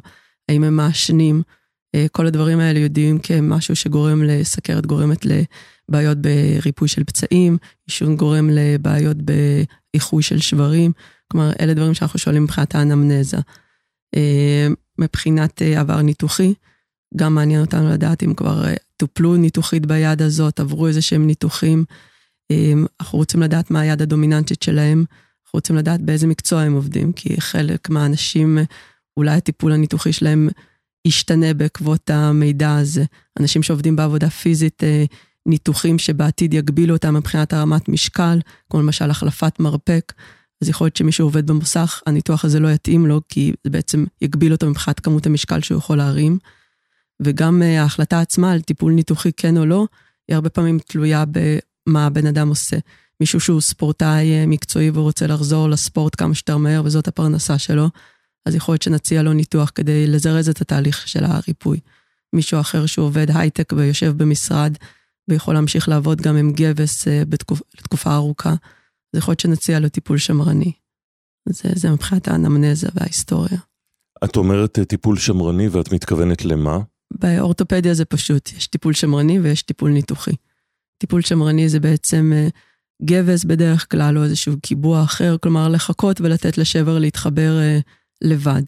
האם 0.49 0.63
הם 0.63 0.75
מעשנים, 0.75 1.41
אה, 1.95 2.05
כל 2.11 2.27
הדברים 2.27 2.59
האלה 2.59 2.79
יודעים 2.79 3.19
כמשהו 3.19 3.75
שגורם 3.75 4.23
לסכרת, 4.23 4.85
גורמת 4.85 5.25
לבעיות 5.25 6.17
בריפוי 6.17 6.87
של 6.87 7.03
פצעים, 7.03 7.57
עישון 7.87 8.15
גורם 8.15 8.49
לבעיות 8.49 9.17
באיחוי 9.17 10.23
של 10.23 10.39
שברים, 10.39 10.91
כלומר, 11.31 11.51
אלה 11.59 11.73
דברים 11.73 11.93
שאנחנו 11.93 12.19
שואלים 12.19 12.43
מבחינת 12.43 12.75
האנמנזה. 12.75 13.37
אה, 14.15 14.67
מבחינת 14.97 15.61
אה, 15.61 15.79
עבר 15.79 16.01
ניתוחי, 16.01 16.53
גם 17.17 17.35
מעניין 17.35 17.61
אותנו 17.61 17.89
לדעת 17.89 18.23
אם 18.23 18.33
כבר 18.33 18.63
טופלו 18.97 19.35
ניתוחית 19.35 19.85
ביד 19.85 20.21
הזאת, 20.21 20.59
עברו 20.59 20.87
איזה 20.87 21.01
שהם 21.01 21.27
ניתוחים. 21.27 21.85
אנחנו 22.99 23.19
רוצים 23.19 23.41
לדעת 23.41 23.71
מה 23.71 23.79
היד 23.79 24.01
הדומיננטית 24.01 24.63
שלהם, 24.63 24.97
אנחנו 25.45 25.57
רוצים 25.57 25.75
לדעת 25.75 26.01
באיזה 26.01 26.27
מקצוע 26.27 26.61
הם 26.61 26.73
עובדים, 26.73 27.11
כי 27.11 27.41
חלק 27.41 27.89
מהאנשים 27.89 28.57
אולי 29.19 29.31
הטיפול 29.31 29.71
הניתוחי 29.71 30.13
שלהם 30.13 30.49
ישתנה 31.05 31.53
בעקבות 31.53 32.09
המידע 32.09 32.75
הזה. 32.75 33.03
אנשים 33.39 33.63
שעובדים 33.63 33.95
בעבודה 33.95 34.29
פיזית, 34.29 34.83
אה, 34.83 35.05
ניתוחים 35.45 35.99
שבעתיד 35.99 36.53
יגבילו 36.53 36.95
אותם 36.95 37.13
מבחינת 37.13 37.53
הרמת 37.53 37.89
משקל, 37.89 38.39
כמו 38.69 38.81
למשל 38.81 39.09
החלפת 39.09 39.59
מרפק, 39.59 40.13
אז 40.61 40.69
יכול 40.69 40.85
להיות 40.85 40.95
שמישהו 40.95 41.25
עובד 41.25 41.47
במוסך, 41.47 42.01
הניתוח 42.05 42.45
הזה 42.45 42.59
לא 42.59 42.67
יתאים 42.67 43.05
לו, 43.05 43.21
כי 43.29 43.53
זה 43.63 43.69
בעצם 43.69 44.05
יגביל 44.21 44.51
אותו 44.51 44.69
מבחינת 44.69 44.99
כמות 44.99 45.25
המשקל 45.25 45.61
שהוא 45.61 45.77
יכול 45.77 45.97
להרים. 45.97 46.37
וגם 47.21 47.61
אה, 47.61 47.81
ההחלטה 47.81 48.21
עצמה 48.21 48.51
על 48.51 48.61
טיפול 48.61 48.93
ניתוחי 48.93 49.31
כן 49.37 49.57
או 49.57 49.65
לא, 49.65 49.85
היא 50.27 50.35
הרבה 50.35 50.49
פעמים 50.49 50.79
תלויה 50.79 51.23
במה 51.25 52.05
הבן 52.05 52.27
אדם 52.27 52.49
עושה. 52.49 52.77
מישהו 53.19 53.39
שהוא 53.39 53.61
ספורטאי 53.61 54.31
אה, 54.31 54.45
מקצועי 54.47 54.91
ורוצה 54.93 55.27
לחזור 55.27 55.69
לספורט 55.69 56.15
כמה 56.15 56.35
שיותר 56.35 56.57
מהר 56.57 56.81
וזאת 56.85 57.07
הפרנסה 57.07 57.57
שלו, 57.57 57.89
אז 58.45 58.55
יכול 58.55 58.73
להיות 58.73 58.81
שנציע 58.81 59.23
לו 59.23 59.33
ניתוח 59.33 59.71
כדי 59.75 60.07
לזרז 60.07 60.49
את 60.49 60.61
התהליך 60.61 61.07
של 61.07 61.23
הריפוי. 61.23 61.79
מישהו 62.33 62.59
אחר 62.59 62.85
שהוא 62.85 63.05
עובד 63.05 63.27
הייטק 63.35 63.73
ויושב 63.77 64.13
במשרד 64.17 64.73
ויכול 65.29 65.53
להמשיך 65.53 65.89
לעבוד 65.89 66.21
גם 66.21 66.37
עם 66.37 66.51
גבס 66.51 67.07
אה, 67.07 67.23
בתקופ, 67.29 67.61
לתקופה 67.77 68.15
ארוכה, 68.15 68.49
אז 68.49 69.17
יכול 69.17 69.31
להיות 69.31 69.39
שנציע 69.39 69.79
לו 69.79 69.89
טיפול 69.89 70.17
שמרני. 70.17 70.71
זה, 71.49 71.69
זה 71.75 71.91
מבחינת 71.91 72.27
האנמנזה 72.27 72.87
וההיסטוריה. 72.93 73.59
את 74.23 74.35
אומרת 74.35 74.79
אה, 74.79 74.85
טיפול 74.85 75.17
שמרני 75.17 75.67
ואת 75.67 75.93
מתכוונת 75.93 76.45
למה? 76.45 76.79
באורתופדיה 77.11 77.93
זה 77.93 78.05
פשוט, 78.05 78.49
יש 78.57 78.67
טיפול 78.67 78.93
שמרני 78.93 79.39
ויש 79.39 79.61
טיפול 79.61 79.91
ניתוחי. 79.91 80.35
טיפול 80.97 81.21
שמרני 81.21 81.69
זה 81.69 81.79
בעצם 81.79 82.31
אה, 82.35 82.47
גבס 83.05 83.43
בדרך 83.43 83.91
כלל 83.91 84.17
או 84.17 84.23
איזשהו 84.23 84.53
קיבוע 84.61 85.03
אחר, 85.03 85.35
כלומר 85.37 85.67
לחכות 85.67 86.21
ולתת 86.21 86.57
לשבר 86.57 86.99
להתחבר 86.99 87.57
לבד. 88.21 88.61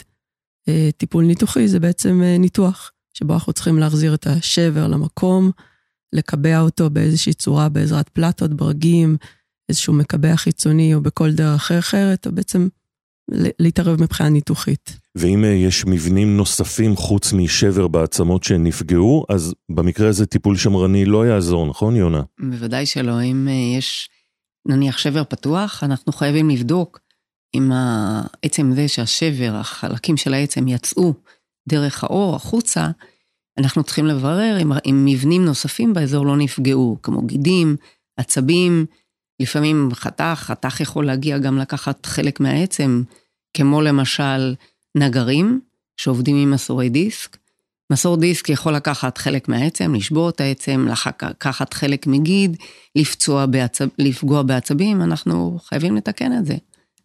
אה, 0.70 0.90
טיפול 0.98 1.26
ניתוחי 1.26 1.68
זה 1.68 1.80
בעצם 1.80 2.22
אה, 2.24 2.38
ניתוח, 2.38 2.92
שבו 3.14 3.34
אנחנו 3.34 3.54
צריכים 3.54 3.80
להחזיר 3.80 4.14
את 4.14 4.28
השבר 4.28 4.88
למקום, 4.88 5.52
לקבע 6.14 6.60
אותו 6.60 6.90
באיזושהי 6.90 7.34
צורה 7.34 7.70
בעזרת 7.70 8.10
פלטות, 8.10 8.54
ברגים, 8.54 9.18
איזשהו 9.70 9.94
מקבע 9.94 10.36
חיצוני 10.36 10.94
או 10.94 11.02
בכל 11.02 11.32
דרך 11.32 11.72
אחרת, 11.72 12.28
או 12.28 12.32
בעצם 12.32 12.68
להתערב 13.60 14.02
מבחינה 14.02 14.30
ניתוחית. 14.30 14.98
ואם 15.16 15.44
אה, 15.44 15.50
יש 15.50 15.86
מבנים 15.86 16.38
נוספים 16.38 16.96
חוץ 16.96 17.34
משבר 17.34 17.88
בעצמות 17.88 18.44
שנפגעו, 18.44 19.26
אז 19.30 19.54
במקרה 19.70 20.10
הזה 20.10 20.26
טיפול 20.26 20.58
שמרני 20.58 21.06
לא 21.06 21.28
יעזור, 21.28 21.68
נכון 21.68 21.96
יונה? 21.96 22.22
בוודאי 22.40 22.86
שלא. 22.86 23.22
אם 23.24 23.48
יש 23.78 24.10
נניח 24.68 24.98
שבר 24.98 25.24
פתוח, 25.24 25.84
אנחנו 25.84 26.14
חייבים 26.14 26.50
לבדוק 26.50 27.00
עם 27.54 27.72
עצם 28.42 28.72
זה 28.76 28.88
שהשבר, 28.88 29.56
החלקים 29.56 30.18
של 30.18 30.34
העצם 30.34 30.68
יצאו 30.68 31.14
דרך 31.70 32.04
האור 32.04 32.36
החוצה, 32.36 32.90
אנחנו 33.58 33.84
צריכים 33.84 34.06
לברר 34.06 34.58
אם, 34.62 34.72
אם 34.86 35.06
מבנים 35.06 35.46
נוספים 35.46 35.94
באזור 35.94 36.26
לא 36.26 36.38
נפגעו, 36.38 36.98
כמו 37.04 37.22
גידים, 37.22 37.76
עצבים, 38.18 38.86
לפעמים 39.40 39.90
חתך, 39.94 40.44
חתך 40.44 40.80
יכול 40.80 41.06
להגיע 41.06 41.38
גם 41.38 41.58
לקחת 41.58 42.06
חלק 42.06 42.40
מהעצם, 42.40 43.04
כמו 43.54 43.82
למשל 43.82 44.56
נגרים, 44.98 45.60
שעובדים 45.98 46.36
עם 46.36 46.52
מסורי 46.52 46.90
דיסק, 46.90 47.38
מסור 47.92 48.18
דיסק 48.18 48.50
יכול 48.50 48.74
לקחת 48.76 49.18
חלק 49.18 49.50
מהעצם, 49.50 49.96
לשבור 49.96 50.30
את 50.30 50.42
העצם, 50.42 50.88
לקחת 51.22 51.74
חלק 51.74 52.08
מגיד, 52.08 52.58
לפצוע 52.96 53.46
בעצב, 53.46 53.88
לפגוע 53.98 54.44
בעצבים, 54.44 55.02
אנחנו 55.02 55.60
חייבים 55.64 55.96
לתקן 55.96 56.38
את 56.38 56.46
זה. 56.46 56.56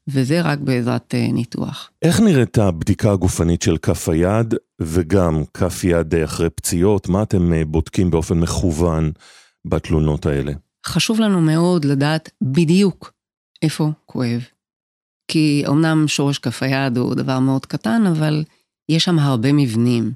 וזה 0.08 0.40
רק 0.40 0.58
בעזרת 0.58 1.14
אה, 1.14 1.28
ניתוח. 1.32 1.90
איך 2.02 2.20
נראית 2.20 2.58
הבדיקה 2.58 3.12
הגופנית 3.12 3.62
של 3.62 3.76
כף 3.76 4.08
היד 4.08 4.54
וגם 4.80 5.42
כף 5.54 5.84
יד 5.84 6.14
אחרי 6.14 6.50
פציעות? 6.50 7.08
מה 7.08 7.22
אתם 7.22 7.52
אה, 7.52 7.64
בודקים 7.64 8.10
באופן 8.10 8.38
מכוון 8.38 9.12
בתלונות 9.64 10.26
האלה? 10.26 10.52
חשוב 10.86 11.20
לנו 11.20 11.40
מאוד 11.40 11.84
לדעת 11.84 12.30
בדיוק 12.42 13.12
איפה 13.62 13.90
כואב. 14.06 14.44
כי 15.28 15.64
אמנם 15.68 16.08
שורש 16.08 16.38
כף 16.38 16.62
היד 16.62 16.98
הוא 16.98 17.14
דבר 17.14 17.38
מאוד 17.38 17.66
קטן, 17.66 18.06
אבל 18.06 18.44
יש 18.88 19.04
שם 19.04 19.18
הרבה 19.18 19.52
מבנים. 19.52 20.12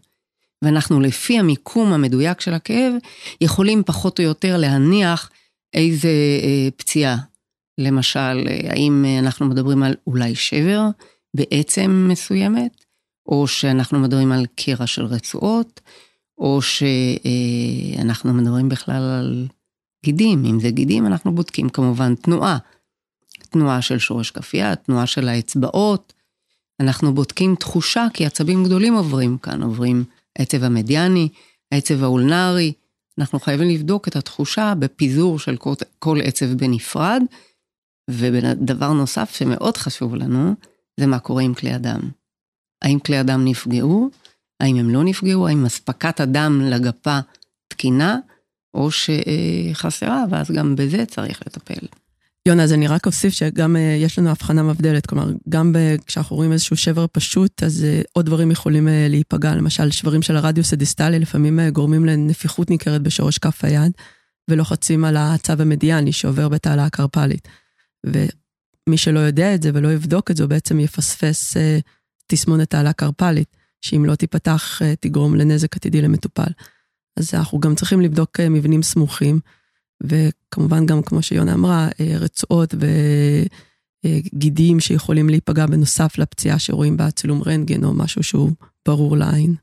ואנחנו 0.64 1.00
לפי 1.00 1.38
המיקום 1.38 1.92
המדויק 1.92 2.40
של 2.40 2.54
הכאב, 2.54 2.92
יכולים 3.40 3.82
פחות 3.86 4.18
או 4.18 4.24
יותר 4.24 4.56
להניח 4.56 5.30
איזה 5.74 6.08
אה, 6.42 6.68
פציעה. 6.76 7.16
למשל, 7.80 8.46
אה, 8.48 8.70
האם 8.70 9.04
אנחנו 9.18 9.46
מדברים 9.46 9.82
על 9.82 9.94
אולי 10.06 10.34
שבר 10.34 10.86
בעצם 11.36 12.06
מסוימת, 12.10 12.84
או 13.26 13.46
שאנחנו 13.46 13.98
מדברים 13.98 14.32
על 14.32 14.46
קרע 14.54 14.86
של 14.86 15.04
רצועות, 15.04 15.80
או 16.38 16.60
שאנחנו 16.62 18.34
מדברים 18.34 18.68
בכלל 18.68 19.02
על 19.02 19.46
גידים. 20.04 20.44
אם 20.44 20.60
זה 20.60 20.70
גידים, 20.70 21.06
אנחנו 21.06 21.34
בודקים 21.34 21.68
כמובן 21.68 22.14
תנועה. 22.14 22.58
תנועה 23.50 23.82
של 23.82 23.98
שורש 23.98 24.30
כף 24.30 24.54
יד, 24.54 24.74
תנועה 24.74 25.06
של 25.06 25.28
האצבעות. 25.28 26.12
אנחנו 26.80 27.14
בודקים 27.14 27.54
תחושה, 27.54 28.06
כי 28.14 28.26
עצבים 28.26 28.64
גדולים 28.64 28.94
עוברים 28.94 29.38
כאן, 29.38 29.62
עוברים 29.62 30.04
העצב 30.38 30.64
המדיאני, 30.64 31.28
העצב 31.72 32.02
האולנרי. 32.02 32.72
אנחנו 33.18 33.40
חייבים 33.40 33.68
לבדוק 33.68 34.08
את 34.08 34.16
התחושה 34.16 34.74
בפיזור 34.78 35.38
של 35.38 35.56
כל, 35.56 35.72
כל 35.98 36.18
עצב 36.24 36.46
בנפרד. 36.46 37.22
ודבר 38.12 38.92
נוסף 38.92 39.34
שמאוד 39.34 39.76
חשוב 39.76 40.14
לנו, 40.14 40.54
זה 41.00 41.06
מה 41.06 41.18
קורה 41.18 41.42
עם 41.42 41.54
כלי 41.54 41.72
הדם. 41.72 42.00
האם 42.82 42.98
כלי 42.98 43.16
הדם 43.18 43.44
נפגעו? 43.44 44.10
האם 44.60 44.76
הם 44.76 44.90
לא 44.90 45.04
נפגעו? 45.04 45.48
האם 45.48 45.66
אספקת 45.66 46.20
הדם 46.20 46.60
לגפה 46.64 47.18
תקינה? 47.68 48.18
או 48.74 48.88
שחסרה, 48.90 50.24
ואז 50.30 50.50
גם 50.50 50.76
בזה 50.76 51.06
צריך 51.06 51.40
לטפל. 51.46 51.86
יונה, 52.46 52.62
אז 52.62 52.72
אני 52.72 52.86
רק 52.86 53.06
אוסיף 53.06 53.34
שגם 53.34 53.76
אה, 53.76 53.80
יש 53.80 54.18
לנו 54.18 54.30
הבחנה 54.30 54.62
מבדלת, 54.62 55.06
כלומר, 55.06 55.30
גם 55.48 55.74
כשאנחנו 56.06 56.36
רואים 56.36 56.52
איזשהו 56.52 56.76
שבר 56.76 57.06
פשוט, 57.12 57.62
אז 57.62 57.84
אה, 57.84 58.00
עוד 58.12 58.26
דברים 58.26 58.50
יכולים 58.50 58.88
אה, 58.88 59.06
להיפגע, 59.08 59.54
למשל 59.54 59.90
שברים 59.90 60.22
של 60.22 60.36
הרדיוס 60.36 60.72
הדיסטלי 60.72 61.18
לפעמים 61.18 61.60
גורמים 61.72 62.04
לנפיחות 62.04 62.70
ניכרת 62.70 63.02
בשורש 63.02 63.38
כף 63.38 63.64
היד, 63.64 63.92
ולוחצים 64.50 65.04
על 65.04 65.16
הצו 65.16 65.52
המדיאני 65.58 66.12
שעובר 66.12 66.48
בתעלה 66.48 66.84
הקרפלית. 66.84 67.48
ומי 68.06 68.96
שלא 68.96 69.20
יודע 69.20 69.54
את 69.54 69.62
זה 69.62 69.70
ולא 69.74 69.92
יבדוק 69.92 70.30
את 70.30 70.36
זה, 70.36 70.42
הוא 70.42 70.50
בעצם 70.50 70.80
יפספס 70.80 71.56
תסמונת 72.26 72.70
תעלה 72.70 72.92
קרפלית, 72.92 73.56
שאם 73.80 74.04
לא 74.04 74.14
תיפתח, 74.14 74.80
תגרום 75.00 75.36
לנזק 75.36 75.76
עתידי 75.76 76.02
למטופל. 76.02 76.50
אז 77.16 77.34
אנחנו 77.34 77.60
גם 77.60 77.74
צריכים 77.74 78.00
לבדוק 78.00 78.40
מבנים 78.40 78.82
סמוכים. 78.82 79.40
וכמובן 80.02 80.86
גם, 80.86 81.02
כמו 81.02 81.22
שיונה 81.22 81.54
אמרה, 81.54 81.88
אה, 82.00 82.16
רצועות 82.18 82.74
וגידים 84.04 84.80
שיכולים 84.80 85.28
להיפגע 85.28 85.66
בנוסף 85.66 86.18
לפציעה 86.18 86.58
שרואים 86.58 86.96
בצילום 86.96 87.42
רנטגן 87.46 87.84
או 87.84 87.94
משהו 87.94 88.22
שהוא 88.22 88.50
ברור 88.88 89.16
לעין. 89.16 89.54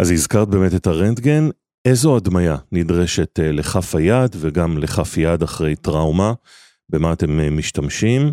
אז 0.00 0.10
הזכרת 0.10 0.48
באמת 0.48 0.74
את 0.74 0.86
הרנטגן, 0.86 1.48
איזו 1.84 2.16
הדמיה 2.16 2.56
נדרשת 2.72 3.40
אה, 3.40 3.52
לכף 3.52 3.94
היד 3.94 4.36
וגם 4.40 4.78
לכף 4.78 5.16
יד 5.16 5.42
אחרי 5.42 5.76
טראומה? 5.76 6.32
במה 6.90 7.12
אתם 7.12 7.40
אה, 7.40 7.50
משתמשים? 7.50 8.32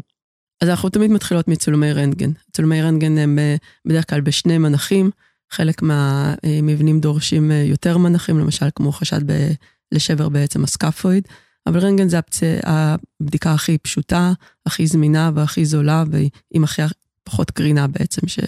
אז 0.61 0.69
אנחנו 0.69 0.89
תמיד 0.89 1.11
מתחילות 1.11 1.47
מצילומי 1.47 1.93
רנטגן. 1.93 2.31
צילומי 2.53 2.81
רנטגן 2.81 3.17
הם 3.17 3.39
בדרך 3.85 4.09
כלל 4.09 4.21
בשני 4.21 4.57
מנחים, 4.57 5.09
חלק 5.51 5.81
מהמבנים 5.81 6.99
דורשים 6.99 7.51
יותר 7.51 7.97
מנחים, 7.97 8.39
למשל 8.39 8.65
כמו 8.75 8.91
חשד 8.91 9.31
ב... 9.31 9.51
לשבר 9.91 10.29
בעצם 10.29 10.63
הסקאפויד, 10.63 11.27
אבל 11.67 11.79
רנטגן 11.79 12.09
זה 12.09 12.17
הפצע, 12.17 12.45
הבדיקה 12.63 13.53
הכי 13.53 13.77
פשוטה, 13.77 14.33
הכי 14.65 14.87
זמינה 14.87 15.31
והכי 15.35 15.65
זולה, 15.65 16.03
ועם 16.11 16.63
הכי 16.63 16.81
פחות 17.23 17.51
קרינה 17.51 17.87
בעצם, 17.87 18.27
ש, 18.27 18.39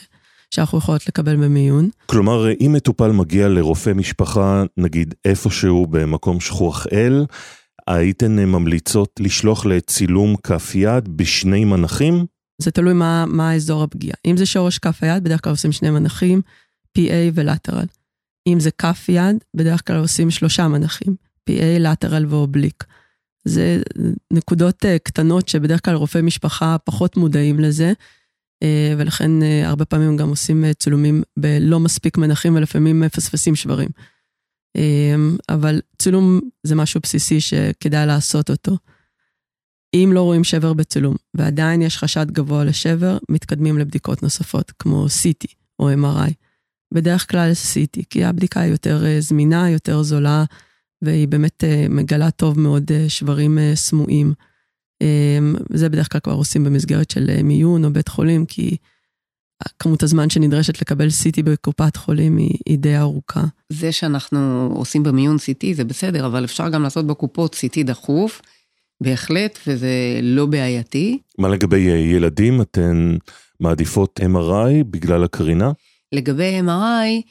שאנחנו 0.52 0.78
יכולות 0.78 1.08
לקבל 1.08 1.36
במיון. 1.36 1.90
כלומר, 2.06 2.52
אם 2.52 2.74
מטופל 2.74 3.12
מגיע 3.12 3.48
לרופא 3.48 3.94
משפחה, 3.94 4.64
נגיד 4.78 5.14
איפשהו 5.26 5.88
במקום 5.88 6.40
שכוח 6.40 6.88
אל, 6.94 7.26
הייתן 7.88 8.36
ממליצות 8.40 9.20
לשלוח 9.20 9.66
לצילום 9.66 10.36
כף 10.36 10.76
יד 10.76 11.18
בשני 11.18 11.66
מנחים? 11.66 12.26
זה 12.62 12.72
תלוי 12.72 12.94
מה, 12.94 13.26
מה 13.28 13.54
אזור 13.54 13.84
הפגיעה. 13.84 14.16
אם 14.26 14.38
זה 14.38 14.46
שורש 14.46 14.78
כף 14.78 15.04
היד, 15.04 15.24
בדרך 15.24 15.44
כלל 15.44 15.52
עושים 15.52 15.72
שני 15.72 15.90
מנחים, 15.90 16.42
PA 16.98 17.12
ולטרל. 17.34 17.86
אם 18.48 18.60
זה 18.60 18.72
כף 18.72 19.06
יד, 19.10 19.36
בדרך 19.54 19.88
כלל 19.88 19.98
עושים 19.98 20.32
שלושה 20.32 20.68
מנחים, 20.68 21.16
PA, 21.50 21.80
לטרל 21.80 22.26
ואובליק. 22.30 22.84
זה 23.46 23.82
נקודות 24.34 24.86
אה, 24.86 25.00
קטנות 25.00 25.50
שבדרך 25.50 25.86
כלל 25.86 25.96
רופאי 25.96 26.22
משפחה 26.22 26.76
פחות 26.84 27.18
מודעים 27.18 27.60
לזה, 27.60 27.94
אה, 28.64 28.94
ולכן 28.98 29.44
אה, 29.44 29.68
הרבה 29.68 29.86
פעמים 29.86 30.18
גם 30.18 30.30
עושים 30.30 30.74
צילומים 30.74 31.24
בלא 31.38 31.80
מספיק 31.80 32.18
מנחים 32.18 32.56
ולפעמים 32.56 33.00
מפספסים 33.00 33.56
שברים. 33.56 33.90
אבל 35.50 35.82
צילום 35.98 36.40
זה 36.64 36.76
משהו 36.76 37.00
בסיסי 37.04 37.42
שכדאי 37.42 38.06
לעשות 38.06 38.50
אותו. 38.50 38.78
אם 39.94 40.12
לא 40.14 40.22
רואים 40.22 40.44
שבר 40.44 40.74
בצילום 40.74 41.16
ועדיין 41.34 41.82
יש 41.82 41.98
חשד 41.98 42.32
גבוה 42.32 42.64
לשבר, 42.64 43.18
מתקדמים 43.30 43.78
לבדיקות 43.78 44.24
נוספות, 44.24 44.72
כמו 44.80 45.06
CT 45.06 45.54
או 45.80 45.94
MRI. 45.94 46.32
בדרך 46.94 47.32
כלל 47.32 47.52
CT, 47.52 48.04
כי 48.10 48.24
הבדיקה 48.24 48.60
היא 48.60 48.72
יותר 48.72 49.04
זמינה, 49.20 49.70
יותר 49.70 50.04
זולה, 50.04 50.44
והיא 51.02 51.28
באמת 51.28 51.64
אה, 51.64 51.86
מגלה 51.90 52.32
טוב 52.32 52.60
מאוד 52.60 52.92
אה, 52.92 53.10
שברים 53.10 53.60
אה, 53.60 53.72
סמויים. 53.76 54.34
זה 55.74 55.90
בדרך 55.90 56.12
כלל 56.12 56.22
כבר 56.22 56.34
עושים 56.34 56.64
במסגרת 56.64 57.12
של 57.12 57.42
מיון 57.44 57.86
או 57.86 57.94
בית 57.94 58.08
חולים, 58.08 58.46
כי 58.46 58.78
כמות 59.80 60.04
הזמן 60.04 60.30
שנדרשת 60.30 60.82
לקבל 60.82 61.08
CT 61.08 61.44
בקופת 61.44 61.96
חולים 61.96 62.38
היא, 62.38 62.58
היא 62.66 62.78
די 62.78 62.98
ארוכה. 62.98 63.44
זה 63.70 63.92
שאנחנו 63.92 64.72
עושים 64.76 65.04
במיון 65.04 65.36
CT 65.36 65.76
זה 65.76 65.84
בסדר, 65.84 66.26
אבל 66.26 66.46
אפשר 66.46 66.70
גם 66.70 66.84
לעשות 66.84 67.08
בקופות 67.08 67.56
CT 67.56 67.84
דחוף, 67.84 68.42
בהחלט, 69.02 69.60
וזה 69.68 70.20
לא 70.22 70.46
בעייתי. 70.46 71.20
מה 71.38 71.50
לגבי 71.50 71.78
ילדים, 71.78 72.62
אתן 72.62 73.16
מעדיפות 73.60 74.20
MRI 74.20 74.84
בגלל 74.90 75.24
הקרינה? 75.24 75.72
לגבי 76.12 76.60
MRI, 76.60 77.22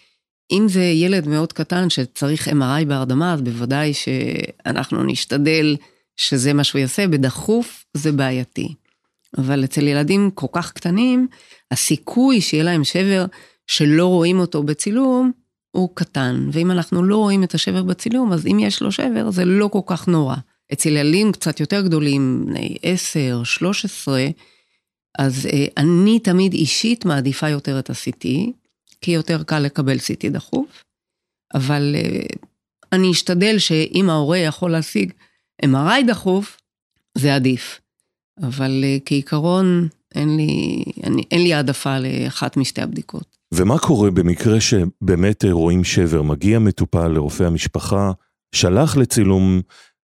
אם 0.53 0.67
זה 0.69 0.83
ילד 0.83 1.29
מאוד 1.29 1.53
קטן 1.53 1.91
שצריך 1.91 2.49
MRI 2.49 2.85
בהרדמה, 2.87 3.33
אז 3.33 3.43
בוודאי 3.43 3.93
שאנחנו 3.95 5.03
נשתדל 5.03 5.77
שזה 6.17 6.53
מה 6.53 6.65
שהוא 6.65 6.79
יעשה, 6.79 7.09
בדחוף 7.09 7.85
זה 7.95 8.13
בעייתי. 8.13 8.75
אבל 9.39 9.65
אצל 9.65 9.89
ילדים 9.89 10.31
כל 10.35 10.47
כך 10.53 10.73
קטנים, 10.73 11.29
הסיכוי 11.71 12.41
שיהיה 12.41 12.65
להם 12.65 12.85
שבר 12.85 13.27
שלא 13.67 14.07
רואים 14.07 14.39
אותו 14.39 14.63
בצילום, 14.63 15.33
הוא 15.71 15.89
קטן. 15.95 16.49
ואם 16.53 16.71
אנחנו 16.71 17.03
לא 17.03 17.17
רואים 17.17 17.45
את 17.45 17.55
השבר 17.55 17.83
בצילום, 17.83 18.33
אז 18.33 18.47
אם 18.47 18.59
יש 18.61 18.83
לו 18.83 18.93
שבר, 18.93 19.31
זה 19.31 19.45
לא 19.45 19.69
כל 19.69 19.81
כך 19.87 20.09
נורא. 20.09 20.37
אצל 20.73 20.89
ילדים 20.89 21.33
קצת 21.33 21.61
יותר 21.61 21.83
גדולים, 21.83 22.45
בני 22.47 22.77
10, 22.83 23.43
13, 23.45 24.27
אז 25.19 25.47
אה, 25.47 25.67
אני 25.77 26.19
תמיד 26.19 26.53
אישית 26.53 27.05
מעדיפה 27.05 27.49
יותר 27.49 27.79
את 27.79 27.91
ה-CT, 27.91 28.29
כי 29.01 29.11
יותר 29.11 29.43
קל 29.43 29.59
לקבל 29.59 29.97
CT 29.97 30.31
דחוף, 30.31 30.83
אבל 31.55 31.95
uh, 31.99 32.37
אני 32.93 33.11
אשתדל 33.11 33.59
שאם 33.59 34.11
ההורה 34.11 34.39
יכול 34.39 34.71
להשיג 34.71 35.13
MRI 35.65 36.07
דחוף, 36.07 36.59
זה 37.19 37.35
עדיף. 37.35 37.81
אבל 38.43 38.85
uh, 38.85 39.03
כעיקרון, 39.05 39.89
אין 40.17 40.37
לי, 40.37 40.83
אני, 41.05 41.23
אין 41.31 41.43
לי 41.43 41.55
העדפה 41.55 41.99
לאחת 41.99 42.57
משתי 42.57 42.83
הבדיקות. 42.83 43.37
ומה 43.55 43.79
קורה 43.79 44.11
במקרה 44.11 44.61
שבאמת 44.61 45.45
רואים 45.51 45.85
שבר? 45.85 46.23
מגיע 46.23 46.59
מטופל 46.59 47.09
לרופא 47.09 47.43
המשפחה, 47.45 48.13
שלח 48.55 48.97
לצילום, 48.97 49.61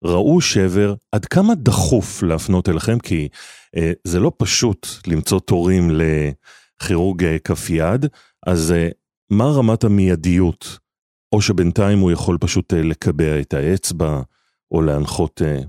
ראו 0.04 0.42
שבר, 0.42 0.94
עד 1.12 1.26
כמה 1.26 1.56
דחוף 1.56 2.24
להפנות 2.24 2.70
אליכם? 2.70 3.00
כי 3.00 3.28
אה, 3.78 3.92
זה 4.04 4.20
לא 4.20 4.32
פשוט 4.38 4.88
למצוא 5.08 5.40
תורים 5.40 5.92
לכירורג 5.92 7.38
כף 7.44 7.70
יד, 7.70 8.06
אז 8.46 8.72
אה, 8.72 8.90
מה 9.30 9.46
רמת 9.46 9.84
המיידיות? 9.84 10.78
או 11.32 11.42
שבינתיים 11.42 12.00
הוא 12.00 12.12
יכול 12.12 12.38
פשוט 12.38 12.74
אה, 12.74 12.82
לקבע 12.82 13.40
את 13.40 13.54
האצבע, 13.54 14.22
או 14.72 14.82
להנחות 14.82 15.42
אה, 15.46 15.62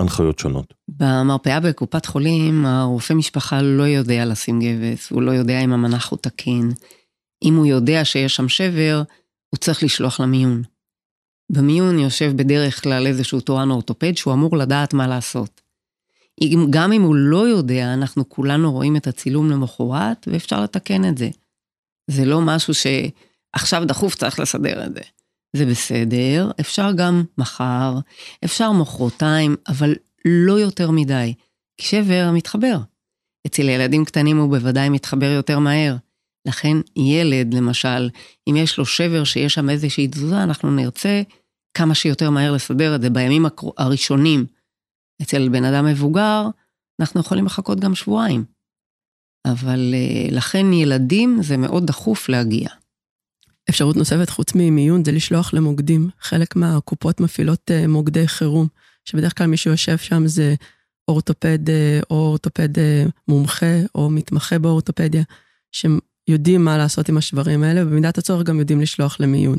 הנחיות 0.00 0.38
שונות. 0.38 0.74
במרפאה 0.88 1.60
בקופת 1.60 2.06
חולים, 2.06 2.66
הרופא 2.66 3.12
משפחה 3.12 3.62
לא 3.62 3.82
יודע 3.82 4.24
לשים 4.24 4.60
גבס, 4.60 5.10
הוא 5.10 5.22
לא 5.22 5.30
יודע 5.30 5.60
אם 5.60 5.72
המנח 5.72 6.10
הוא 6.10 6.18
תקין. 6.18 6.70
אם 7.44 7.56
הוא 7.56 7.66
יודע 7.66 8.04
שיש 8.04 8.36
שם 8.36 8.48
שבר, 8.48 9.02
הוא 9.50 9.58
צריך 9.58 9.82
לשלוח 9.82 10.20
למיון. 10.20 10.62
במיון 11.52 11.98
יושב 11.98 12.32
בדרך 12.36 12.82
כלל 12.82 13.06
איזשהו 13.06 13.40
תורן 13.40 13.70
אורתופד 13.70 14.16
שהוא 14.16 14.34
אמור 14.34 14.56
לדעת 14.56 14.94
מה 14.94 15.06
לעשות. 15.06 15.60
גם 16.70 16.92
אם 16.92 17.02
הוא 17.02 17.14
לא 17.14 17.48
יודע, 17.48 17.94
אנחנו 17.94 18.28
כולנו 18.28 18.72
רואים 18.72 18.96
את 18.96 19.06
הצילום 19.06 19.50
למחרת 19.50 20.28
ואפשר 20.32 20.62
לתקן 20.62 21.08
את 21.08 21.18
זה. 21.18 21.28
זה 22.10 22.24
לא 22.24 22.40
משהו 22.40 22.74
שעכשיו 22.74 23.84
דחוף 23.84 24.14
צריך 24.14 24.40
לסדר 24.40 24.86
את 24.86 24.94
זה. 24.94 25.00
זה 25.56 25.66
בסדר, 25.66 26.50
אפשר 26.60 26.92
גם 26.96 27.24
מחר, 27.38 27.98
אפשר 28.44 28.72
מחרתיים, 28.72 29.56
אבל 29.68 29.94
לא 30.24 30.52
יותר 30.52 30.90
מדי. 30.90 31.34
שבר 31.80 32.30
מתחבר. 32.34 32.78
אצל 33.46 33.68
ילדים 33.68 34.04
קטנים 34.04 34.38
הוא 34.38 34.58
בוודאי 34.58 34.88
מתחבר 34.88 35.26
יותר 35.26 35.58
מהר. 35.58 35.96
לכן 36.48 36.76
ילד, 36.96 37.54
למשל, 37.54 38.10
אם 38.50 38.56
יש 38.56 38.78
לו 38.78 38.86
שבר 38.86 39.24
שיש 39.24 39.54
שם 39.54 39.70
איזושהי 39.70 40.08
תזוזה, 40.08 40.42
אנחנו 40.42 40.70
נרצה 40.70 41.22
כמה 41.74 41.94
שיותר 41.94 42.30
מהר 42.30 42.52
לסדר 42.52 42.94
את 42.94 43.02
זה 43.02 43.10
בימים 43.10 43.46
הראשונים. 43.76 44.46
אצל 45.22 45.48
בן 45.48 45.64
אדם 45.64 45.86
מבוגר, 45.86 46.46
אנחנו 47.00 47.20
יכולים 47.20 47.46
לחכות 47.46 47.80
גם 47.80 47.94
שבועיים. 47.94 48.44
אבל 49.46 49.94
אה, 49.94 50.28
לכן 50.30 50.72
ילדים 50.72 51.42
זה 51.42 51.56
מאוד 51.56 51.86
דחוף 51.86 52.28
להגיע. 52.28 52.68
אפשרות 53.70 53.96
נוספת 53.96 54.30
חוץ 54.30 54.52
ממיון 54.54 55.04
זה 55.04 55.12
לשלוח 55.12 55.54
למוקדים. 55.54 56.10
חלק 56.20 56.56
מהקופות 56.56 57.20
מפעילות 57.20 57.70
אה, 57.70 57.86
מוקדי 57.86 58.28
חירום, 58.28 58.68
שבדרך 59.04 59.38
כלל 59.38 59.46
מי 59.46 59.56
שיושב 59.56 59.98
שם 59.98 60.26
זה 60.26 60.54
אורתופד 61.08 61.70
אה, 61.70 62.00
או 62.10 62.16
אורתופד 62.16 62.68
מומחה 63.28 63.76
או 63.94 64.10
מתמחה 64.10 64.58
באורתופדיה, 64.58 65.22
שיודעים 65.72 66.64
מה 66.64 66.78
לעשות 66.78 67.08
עם 67.08 67.16
השברים 67.16 67.62
האלה, 67.62 67.82
ובמידת 67.86 68.18
הצורך 68.18 68.46
גם 68.46 68.58
יודעים 68.58 68.80
לשלוח 68.80 69.20
למיון. 69.20 69.58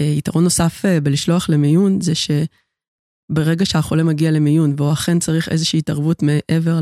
יתרון 0.00 0.44
נוסף 0.44 0.82
בלשלוח 1.02 1.48
למיון 1.48 2.00
זה 2.00 2.12
שברגע 2.14 3.66
שהחולה 3.66 4.02
מגיע 4.02 4.30
למיון 4.30 4.74
והוא 4.76 4.92
אכן 4.92 5.18
צריך 5.18 5.48
איזושהי 5.48 5.78
התערבות 5.78 6.22
מעבר 6.22 6.80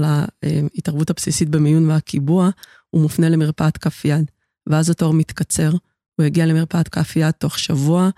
להתערבות 0.74 1.10
הבסיסית 1.10 1.48
במיון 1.48 1.90
והקיבוע, 1.90 2.50
הוא 2.90 3.02
מופנה 3.02 3.28
למרפאת 3.28 3.76
כף 3.76 4.04
יד, 4.04 4.30
ואז 4.66 4.90
התור 4.90 5.14
מתקצר, 5.14 5.70
הוא 6.16 6.26
יגיע 6.26 6.46
למרפאת 6.46 6.88
כף 6.88 7.16
יד 7.16 7.30
תוך 7.30 7.58
שבוע, 7.58 8.10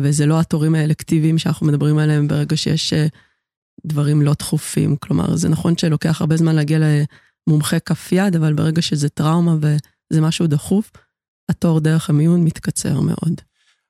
וזה 0.00 0.26
לא 0.26 0.40
התורים 0.40 0.74
האלקטיביים 0.74 1.38
שאנחנו 1.38 1.66
מדברים 1.66 1.98
עליהם 1.98 2.28
ברגע 2.28 2.56
שיש 2.56 2.92
אה, 2.92 3.06
דברים 3.86 4.22
לא 4.22 4.32
דחופים. 4.38 4.96
כלומר, 4.96 5.36
זה 5.36 5.48
נכון 5.48 5.78
שלוקח 5.78 6.20
הרבה 6.20 6.36
זמן 6.36 6.54
להגיע 6.54 6.78
למומחה 7.48 7.78
כף 7.78 8.12
יד, 8.12 8.36
אבל 8.36 8.52
ברגע 8.52 8.82
שזה 8.82 9.08
טראומה 9.08 9.56
וזה 9.60 10.20
משהו 10.20 10.46
דחוף, 10.46 10.92
התור 11.48 11.80
דרך 11.80 12.10
המיון 12.10 12.44
מתקצר 12.44 13.00
מאוד. 13.00 13.40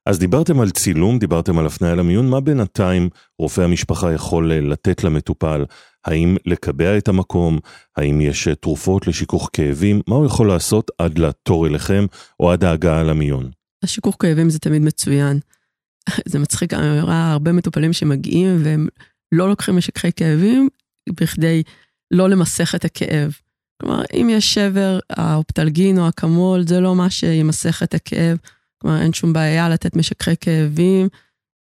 אז 0.07 0.19
דיברתם 0.19 0.61
על 0.61 0.71
צילום, 0.71 1.19
דיברתם 1.19 1.59
על 1.59 1.66
הפניה 1.66 1.95
למיון, 1.95 2.31
מה 2.31 2.40
בינתיים 2.40 3.09
רופא 3.38 3.61
המשפחה 3.61 4.12
יכול 4.12 4.53
אה, 4.53 4.61
לתת 4.61 5.05
למטופל? 5.05 5.64
האם 6.07 6.37
לקבע 6.47 6.99
את 6.99 7.09
המקום? 7.09 7.59
האם 7.97 8.21
יש 8.21 8.49
אה, 8.49 8.55
תרופות 8.55 9.07
לשיכוך 9.07 9.51
כאבים? 9.53 10.01
מה 10.07 10.14
הוא 10.16 10.27
יכול 10.27 10.49
לעשות 10.49 10.90
עד 10.99 11.19
לתור 11.19 11.66
אליכם 11.66 12.07
או 12.40 12.53
עד 12.53 12.64
ההגעה 12.64 13.03
למיון? 13.03 13.51
השיכוך 13.83 14.16
כאבים 14.21 14.51
זה 14.51 14.59
תמיד 14.59 14.83
מצוין. 14.83 15.40
זה 16.29 16.38
מצחיק, 16.38 16.75
אני 16.75 17.01
רואה 17.01 17.33
הרבה 17.33 17.53
מטופלים 17.53 17.92
שמגיעים 17.92 18.61
והם 18.64 18.88
לא 19.33 19.49
לוקחים 19.49 19.77
משככי 19.77 20.12
כאבים 20.12 20.69
בכדי 21.11 21.62
לא 22.11 22.31
למסך 22.31 22.75
את 22.75 22.85
הכאב. 22.85 23.37
כלומר, 23.83 24.03
אם 24.14 24.29
יש 24.31 24.55
שבר, 24.55 24.99
האופטלגין 25.11 25.99
או 25.99 26.09
אקמול 26.09 26.66
זה 26.66 26.81
לא 26.81 26.95
מה 26.95 27.11
שימסך 27.11 27.83
את 27.83 27.95
הכאב. 27.95 28.38
כלומר, 28.79 29.03
אין 29.03 29.12
שום 29.12 29.33
בעיה 29.33 29.69
לתת 29.69 29.97
משככי 29.97 30.37
כאבים, 30.40 31.09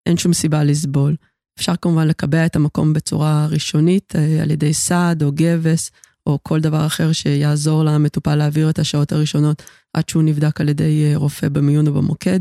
אין 0.06 0.17
שום 0.17 0.34
סיבה 0.34 0.63
לסבול. 0.63 1.15
אפשר 1.62 1.76
כמובן 1.82 2.08
לקבע 2.08 2.45
את 2.45 2.56
המקום 2.56 2.93
בצורה 2.93 3.47
ראשונית 3.50 4.15
אה, 4.15 4.43
על 4.43 4.52
ידי 4.52 4.74
סעד 4.74 5.24
או 5.24 5.32
גבס 5.32 5.91
או 6.26 6.39
כל 6.43 6.60
דבר 6.60 6.86
אחר 6.86 7.12
שיעזור 7.12 7.84
למטופל 7.84 8.36
להעביר 8.36 8.69
את 8.69 8.80
השעות 8.80 9.12
הראשונות 9.12 9.63
עד 9.93 10.10
שהוא 10.10 10.24
נבדק 10.24 10.62
על 10.62 10.69
ידי 10.69 11.06
אה, 11.06 11.17
רופא 11.17 11.50
במיון 11.50 11.88
או 11.88 11.93
במוקד. 11.93 12.39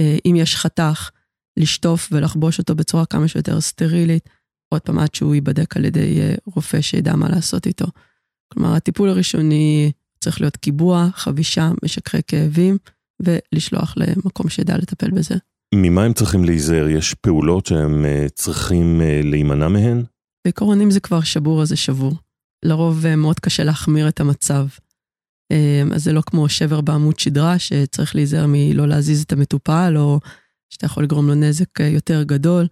אה, 0.00 0.16
אם 0.26 0.34
יש 0.36 0.56
חתך, 0.56 1.10
לשטוף 1.58 2.08
ולחבוש 2.12 2.58
אותו 2.58 2.74
בצורה 2.74 3.06
כמה 3.06 3.28
שיותר 3.28 3.60
סטרילית, 3.60 4.28
עוד 4.68 4.82
פעם 4.82 4.98
עד 4.98 5.14
שהוא 5.14 5.34
ייבדק 5.34 5.76
על 5.76 5.84
ידי 5.84 6.20
רופא 6.54 6.80
שידע 6.80 7.16
מה 7.16 7.28
לעשות 7.28 7.66
איתו. 7.66 7.86
כלומר, 8.52 8.74
הטיפול 8.74 9.08
הראשוני 9.08 9.92
צריך 10.20 10.40
להיות 10.40 10.56
קיבוע, 10.56 11.08
חבישה, 11.14 11.70
משככי 11.84 12.22
כאבים, 12.26 12.78
ולשלוח 13.20 13.94
למקום 13.96 14.48
שידע 14.48 14.76
לטפל 14.76 15.10
בזה. 15.10 15.34
ממה 15.74 16.04
הם 16.04 16.12
צריכים 16.12 16.44
להיזהר? 16.44 16.88
יש 16.88 17.14
פעולות 17.14 17.66
שהם 17.66 18.04
אה, 18.04 18.26
צריכים 18.34 19.00
אה, 19.00 19.20
להימנע 19.24 19.68
מהן? 19.68 20.04
בעיקרון 20.44 20.80
אם 20.80 20.90
זה 20.90 21.00
כבר 21.00 21.20
שבור 21.20 21.62
אז 21.62 21.68
זה 21.68 21.76
שבור. 21.76 22.12
לרוב 22.64 23.06
אה, 23.06 23.16
מאוד 23.16 23.40
קשה 23.40 23.64
להחמיר 23.64 24.08
את 24.08 24.20
המצב. 24.20 24.66
אז 25.94 26.04
זה 26.04 26.12
לא 26.12 26.20
כמו 26.26 26.48
שבר 26.48 26.80
בעמוד 26.80 27.18
שדרה, 27.18 27.58
שצריך 27.58 28.14
להיזהר 28.14 28.44
מלא 28.48 28.88
להזיז 28.88 29.22
את 29.22 29.32
המטופל, 29.32 29.94
או 29.96 30.20
שאתה 30.70 30.86
יכול 30.86 31.04
לגרום 31.04 31.26
לו 31.26 31.34
נזק 31.34 31.80
יותר 31.80 32.22
גדול. 32.22 32.66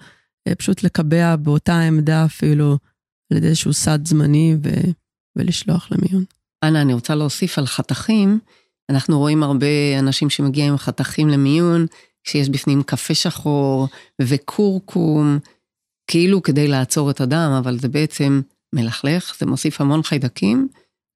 פשוט 0.58 0.82
לקבע 0.82 1.36
באותה 1.36 1.80
עמדה 1.80 2.24
אפילו 2.24 2.78
על 3.32 3.36
ידי 3.38 3.46
איזשהו 3.46 3.72
סד 3.72 4.06
זמני 4.06 4.56
ו... 4.64 4.68
ולשלוח 5.36 5.88
למיון. 5.90 6.24
אנה, 6.64 6.82
אני 6.82 6.94
רוצה 6.94 7.14
להוסיף 7.14 7.58
על 7.58 7.66
חתכים. 7.66 8.38
אנחנו 8.90 9.18
רואים 9.18 9.42
הרבה 9.42 9.98
אנשים 9.98 10.30
שמגיעים 10.30 10.72
עם 10.72 10.78
חתכים 10.78 11.28
למיון, 11.28 11.86
שיש 12.24 12.48
בפנים 12.48 12.82
קפה 12.82 13.14
שחור 13.14 13.88
וכורכום, 14.22 15.38
כאילו 16.10 16.42
כדי 16.42 16.68
לעצור 16.68 17.10
את 17.10 17.20
הדם, 17.20 17.50
אבל 17.58 17.78
זה 17.78 17.88
בעצם 17.88 18.40
מלכלך, 18.74 19.36
זה 19.38 19.46
מוסיף 19.46 19.80
המון 19.80 20.02
חיידקים, 20.02 20.68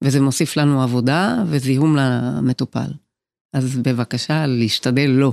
וזה 0.05 0.21
מוסיף 0.21 0.57
לנו 0.57 0.83
עבודה 0.83 1.45
וזיהום 1.47 1.97
למטופל. 1.97 2.93
אז 3.53 3.79
בבקשה, 3.79 4.47
להשתדל 4.47 5.11
לא. 5.11 5.33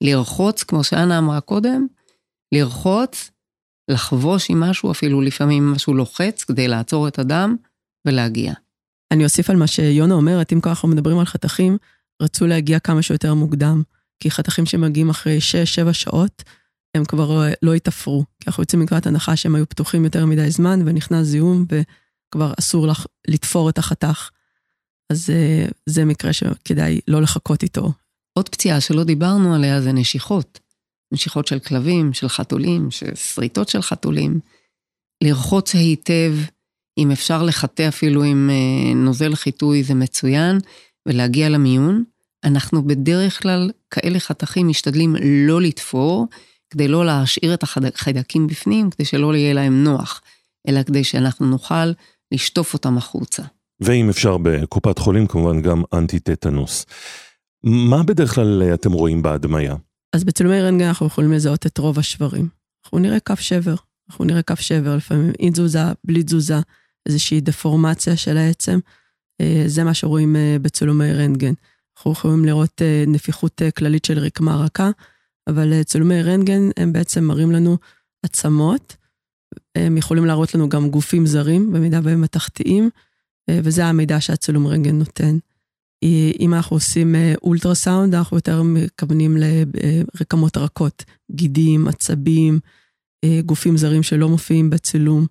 לרחוץ, 0.00 0.62
כמו 0.62 0.84
שאנה 0.84 1.18
אמרה 1.18 1.40
קודם, 1.40 1.86
לרחוץ, 2.54 3.30
לחבוש 3.90 4.50
עם 4.50 4.60
משהו, 4.60 4.90
אפילו 4.90 5.20
לפעמים 5.20 5.72
משהו 5.72 5.94
לוחץ, 5.94 6.44
כדי 6.44 6.68
לעצור 6.68 7.08
את 7.08 7.18
הדם 7.18 7.56
ולהגיע. 8.06 8.52
אני 9.12 9.24
אוסיף 9.24 9.50
על 9.50 9.56
מה 9.56 9.66
שיונה 9.66 10.14
אומרת, 10.14 10.52
אם 10.52 10.60
ככה 10.60 10.70
אנחנו 10.70 10.88
מדברים 10.88 11.18
על 11.18 11.26
חתכים, 11.26 11.78
רצו 12.22 12.46
להגיע 12.46 12.78
כמה 12.78 13.02
שיותר 13.02 13.34
מוקדם. 13.34 13.82
כי 14.20 14.30
חתכים 14.30 14.66
שמגיעים 14.66 15.10
אחרי 15.10 15.38
6-7 15.88 15.92
שעות, 15.92 16.42
הם 16.96 17.04
כבר 17.04 17.50
לא 17.62 17.74
ייתפרו. 17.74 18.24
כי 18.40 18.44
אנחנו 18.46 18.62
יוצאים 18.62 18.80
מנקודת 18.80 19.06
הנחה 19.06 19.36
שהם 19.36 19.54
היו 19.54 19.68
פתוחים 19.68 20.04
יותר 20.04 20.26
מדי 20.26 20.50
זמן, 20.50 20.80
ונכנס 20.86 21.26
זיהום, 21.26 21.64
וכבר 21.68 22.52
אסור 22.58 22.86
לך 22.86 23.06
לתפור 23.28 23.70
את 23.70 23.78
החתך. 23.78 24.30
אז 25.12 25.30
אה, 25.30 25.66
זה 25.86 26.04
מקרה 26.04 26.32
שכדאי 26.32 27.00
לא 27.08 27.22
לחכות 27.22 27.62
איתו. 27.62 27.92
עוד 28.38 28.48
פציעה 28.48 28.80
שלא 28.80 29.04
דיברנו 29.04 29.54
עליה 29.54 29.82
זה 29.82 29.92
נשיכות. 29.92 30.60
נשיכות 31.12 31.46
של 31.46 31.58
כלבים, 31.58 32.12
של 32.12 32.28
חתולים, 32.28 32.90
של 32.90 33.14
שריטות 33.14 33.68
של 33.68 33.82
חתולים. 33.82 34.40
לרחוץ 35.24 35.74
היטב, 35.74 36.32
אם 36.98 37.10
אפשר 37.10 37.42
לחטא 37.42 37.88
אפילו 37.88 38.22
עם 38.22 38.50
אה, 38.50 38.94
נוזל 38.94 39.34
חיטוי 39.34 39.82
זה 39.82 39.94
מצוין, 39.94 40.58
ולהגיע 41.06 41.48
למיון. 41.48 42.04
אנחנו 42.46 42.86
בדרך 42.86 43.42
כלל 43.42 43.70
כאלה 43.90 44.20
חתכים 44.20 44.68
משתדלים 44.68 45.16
לא 45.22 45.62
לתפור, 45.62 46.26
כדי 46.70 46.88
לא 46.88 47.06
להשאיר 47.06 47.54
את 47.54 47.62
החיידקים 47.62 48.46
בפנים, 48.46 48.90
כדי 48.90 49.04
שלא 49.04 49.36
יהיה 49.36 49.54
להם 49.54 49.84
נוח, 49.84 50.22
אלא 50.68 50.82
כדי 50.82 51.04
שאנחנו 51.04 51.46
נוכל 51.46 51.92
לשטוף 52.32 52.74
אותם 52.74 52.98
החוצה. 52.98 53.42
ואם 53.80 54.08
אפשר 54.10 54.36
בקופת 54.38 54.98
חולים, 54.98 55.26
כמובן 55.26 55.62
גם 55.62 55.82
אנטי-טטנוס. 55.94 56.86
מה 57.64 58.02
בדרך 58.02 58.34
כלל 58.34 58.74
אתם 58.74 58.92
רואים 58.92 59.22
בהדמיה? 59.22 59.74
אז 60.12 60.24
בצילומי 60.24 60.62
רנטגן 60.62 60.86
אנחנו 60.86 61.06
יכולים 61.06 61.32
לזהות 61.32 61.66
את 61.66 61.78
רוב 61.78 61.98
השברים. 61.98 62.48
אנחנו 62.84 62.98
נראה 62.98 63.20
כף 63.20 63.40
שבר, 63.40 63.74
אנחנו 64.10 64.24
נראה 64.24 64.42
כף 64.42 64.60
שבר, 64.60 64.96
לפעמים 64.96 65.32
עם 65.38 65.52
תזוזה, 65.52 65.84
בלי 66.04 66.22
תזוזה, 66.22 66.60
איזושהי 67.06 67.40
דפורמציה 67.40 68.16
של 68.16 68.36
העצם. 68.36 68.78
אה, 69.40 69.62
זה 69.66 69.84
מה 69.84 69.94
שרואים 69.94 70.36
אה, 70.36 70.56
בצילומי 70.62 71.12
רנטגן. 71.12 71.52
אנחנו 71.96 72.12
יכולים 72.12 72.44
לראות 72.44 72.82
אה, 72.82 73.04
נפיחות 73.06 73.62
אה, 73.62 73.70
כללית 73.70 74.04
של 74.04 74.18
רקמה 74.18 74.56
רכה, 74.56 74.90
אבל 75.46 75.72
אה, 75.72 75.84
צילומי 75.84 76.22
רנטגן 76.22 76.68
הם 76.76 76.92
בעצם 76.92 77.24
מראים 77.24 77.52
לנו 77.52 77.76
עצמות, 78.22 78.96
הם 79.74 79.96
יכולים 79.96 80.24
להראות 80.24 80.54
לנו 80.54 80.68
גם 80.68 80.90
גופים 80.90 81.26
זרים, 81.26 81.72
במידה 81.72 82.00
והם 82.02 82.20
מתכתיים, 82.20 82.90
וזה 83.50 83.86
המידע 83.86 84.20
שהצילום 84.20 84.66
רנטגן 84.66 84.98
נותן. 84.98 85.38
אם 86.40 86.54
אנחנו 86.54 86.76
עושים 86.76 87.14
אולטרסאונד, 87.42 88.14
אנחנו 88.14 88.36
יותר 88.36 88.62
מכוונים 88.62 89.36
לרקמות 89.36 90.56
רכות, 90.56 91.04
גידים, 91.32 91.88
עצבים, 91.88 92.58
גופים 93.46 93.76
זרים 93.76 94.02
שלא 94.02 94.28
מופיעים 94.28 94.70
בצילום. 94.70 95.26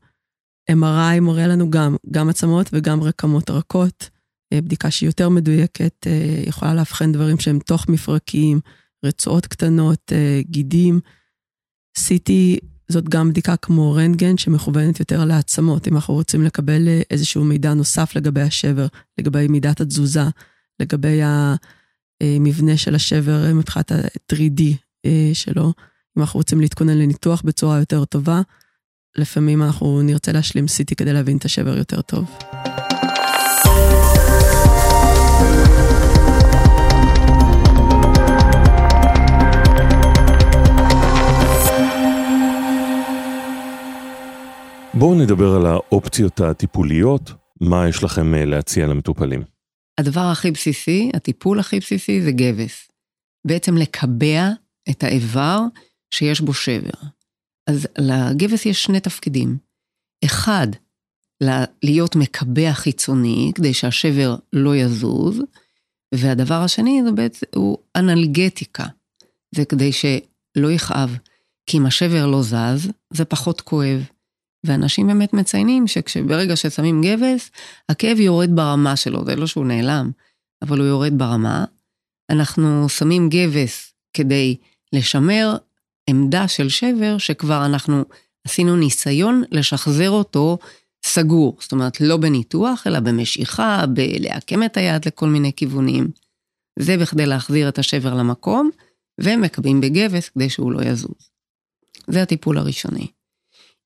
MRI 0.71 1.19
מראה 1.21 1.47
לנו 1.47 1.69
גם, 1.69 1.95
גם 2.11 2.29
עצמות 2.29 2.69
וגם 2.73 3.03
רקמות 3.03 3.49
רכות. 3.49 4.09
בדיקה 4.53 4.91
שהיא 4.91 5.09
יותר 5.09 5.29
מדויקת, 5.29 6.07
אה, 6.07 6.43
יכולה 6.47 6.73
לאבחן 6.73 7.11
דברים 7.11 7.39
שהם 7.39 7.59
תוך 7.59 7.89
מפרקיים, 7.89 8.59
רצועות 9.05 9.45
קטנות, 9.47 10.11
גידים. 10.41 10.99
CT 11.99 12.31
זאת 12.87 13.09
גם 13.09 13.29
בדיקה 13.29 13.55
כמו 13.55 13.93
רנטגן 13.93 14.37
שמכוונת 14.37 14.99
יותר 14.99 15.25
לעצמות, 15.25 15.87
אם 15.87 15.95
אנחנו 15.95 16.13
רוצים 16.13 16.43
לקבל 16.43 16.87
איזשהו 17.09 17.43
מידע 17.43 17.73
נוסף 17.73 18.15
לגבי 18.15 18.41
השבר, 18.41 18.87
לגבי 19.17 19.47
מידת 19.47 19.81
התזוזה, 19.81 20.23
לגבי 20.79 21.19
המבנה 22.21 22.77
של 22.77 22.95
השבר 22.95 23.53
מבחינת 23.53 23.91
ה-3D 23.91 24.61
שלו. 25.33 25.73
אם 26.17 26.21
אנחנו 26.21 26.37
רוצים 26.37 26.61
להתכונן 26.61 26.97
לניתוח 26.97 27.41
בצורה 27.41 27.79
יותר 27.79 28.05
טובה, 28.05 28.41
לפעמים 29.17 29.63
אנחנו 29.63 30.01
נרצה 30.01 30.31
להשלים 30.31 30.65
CT 30.65 30.95
כדי 30.97 31.13
להבין 31.13 31.37
את 31.37 31.45
השבר 31.45 31.77
יותר 31.77 32.01
טוב. 32.01 32.25
בואו 45.05 45.15
נדבר 45.15 45.55
על 45.55 45.65
האופציות 45.65 46.41
הטיפוליות, 46.41 47.31
מה 47.61 47.89
יש 47.89 48.03
לכם 48.03 48.35
אה, 48.35 48.45
להציע 48.45 48.87
למטופלים. 48.87 49.43
הדבר 49.99 50.21
הכי 50.31 50.51
בסיסי, 50.51 51.11
הטיפול 51.13 51.59
הכי 51.59 51.79
בסיסי 51.79 52.21
זה 52.21 52.31
גבס. 52.31 52.87
בעצם 53.47 53.77
לקבע 53.77 54.49
את 54.89 55.03
האיבר 55.03 55.59
שיש 56.13 56.41
בו 56.41 56.53
שבר. 56.53 57.07
אז 57.69 57.87
לגבס 57.97 58.65
יש 58.65 58.83
שני 58.83 58.99
תפקידים. 58.99 59.57
אחד, 60.25 60.67
להיות 61.83 62.15
מקבע 62.15 62.73
חיצוני 62.73 63.51
כדי 63.55 63.73
שהשבר 63.73 64.35
לא 64.53 64.75
יזוז, 64.75 65.41
והדבר 66.15 66.61
השני 66.61 67.01
זה 67.05 67.11
בעצם, 67.11 67.45
הוא 67.55 67.77
אנלגטיקה. 67.95 68.85
זה 69.55 69.65
כדי 69.65 69.91
שלא 69.91 70.71
יכאב, 70.71 71.17
כי 71.65 71.77
אם 71.77 71.85
השבר 71.85 72.27
לא 72.27 72.41
זז, 72.43 72.89
זה 73.13 73.25
פחות 73.25 73.61
כואב. 73.61 74.03
ואנשים 74.65 75.07
באמת 75.07 75.33
מציינים 75.33 75.85
שברגע 75.87 76.55
ששמים 76.55 77.01
גבס, 77.01 77.51
הכאב 77.89 78.19
יורד 78.19 78.55
ברמה 78.55 78.95
שלו, 78.95 79.25
זה 79.25 79.35
לא 79.35 79.47
שהוא 79.47 79.65
נעלם, 79.65 80.11
אבל 80.61 80.79
הוא 80.79 80.87
יורד 80.87 81.17
ברמה. 81.17 81.65
אנחנו 82.29 82.89
שמים 82.89 83.29
גבס 83.29 83.93
כדי 84.13 84.55
לשמר 84.93 85.57
עמדה 86.09 86.47
של 86.47 86.69
שבר 86.69 87.17
שכבר 87.17 87.65
אנחנו 87.65 88.03
עשינו 88.47 88.75
ניסיון 88.75 89.43
לשחזר 89.51 90.09
אותו 90.09 90.57
סגור, 91.07 91.57
זאת 91.59 91.71
אומרת 91.71 92.01
לא 92.01 92.17
בניתוח, 92.17 92.87
אלא 92.87 92.99
במשיכה, 92.99 93.85
בלעקם 93.93 94.63
את 94.63 94.77
היד 94.77 95.07
לכל 95.07 95.27
מיני 95.27 95.51
כיוונים. 95.55 96.07
זה 96.79 96.97
בכדי 96.97 97.25
להחזיר 97.25 97.69
את 97.69 97.79
השבר 97.79 98.13
למקום, 98.13 98.69
ומקבים 99.21 99.81
בגבס 99.81 100.29
כדי 100.29 100.49
שהוא 100.49 100.71
לא 100.71 100.81
יזוז. 100.81 101.29
זה 102.07 102.21
הטיפול 102.21 102.57
הראשוני. 102.57 103.07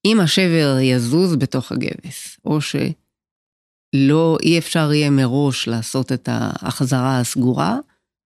אם 0.06 0.20
השבר 0.20 0.78
יזוז 0.82 1.36
בתוך 1.36 1.72
הגבס, 1.72 2.40
או 2.46 2.60
שלא, 2.62 4.38
אי 4.44 4.58
אפשר 4.58 4.94
יהיה 4.94 5.10
מראש 5.10 5.68
לעשות 5.68 6.12
את 6.12 6.30
ההחזרה 6.32 7.20
הסגורה, 7.20 7.78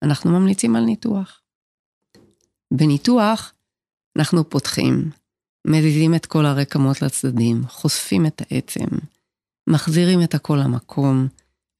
אנחנו 0.03 0.31
ממליצים 0.31 0.75
על 0.75 0.83
ניתוח. 0.83 1.41
בניתוח 2.73 3.53
אנחנו 4.17 4.49
פותחים, 4.49 5.09
מזיזים 5.67 6.15
את 6.15 6.25
כל 6.25 6.45
הרקמות 6.45 7.01
לצדדים, 7.01 7.63
חושפים 7.67 8.25
את 8.25 8.41
העצם, 8.41 8.85
מחזירים 9.67 10.23
את 10.23 10.35
הכל 10.35 10.59
למקום 10.63 11.27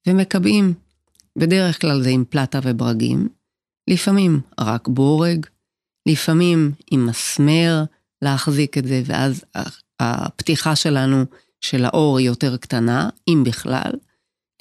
ומקבעים. 0.08 0.74
בדרך 1.38 1.82
כלל 1.82 2.02
זה 2.02 2.10
עם 2.10 2.24
פלטה 2.30 2.60
וברגים, 2.64 3.28
לפעמים 3.90 4.42
רק 4.60 4.88
בורג, 4.88 5.46
לפעמים 6.06 6.72
עם 6.92 7.06
מסמר 7.06 7.84
להחזיק 8.22 8.78
את 8.78 8.88
זה, 8.88 9.02
ואז 9.06 9.46
הפתיחה 10.00 10.76
שלנו 10.76 11.26
של 11.62 11.86
האור 11.86 12.18
היא 12.18 12.28
יותר 12.28 12.58
קטנה, 12.58 13.10
אם 13.28 13.44
בכלל. 13.46 13.92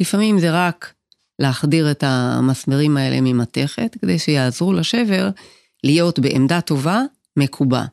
לפעמים 0.00 0.38
זה 0.38 0.66
רק 0.66 0.94
להחדיר 1.38 1.90
את 1.90 2.04
המסמרים 2.06 2.96
האלה 2.96 3.20
ממתכת, 3.20 3.96
כדי 4.00 4.18
שיעזרו 4.18 4.72
לשבר 4.72 5.30
להיות 5.84 6.18
בעמדה 6.18 6.60
טובה, 6.60 7.02
מקובע. 7.36 7.84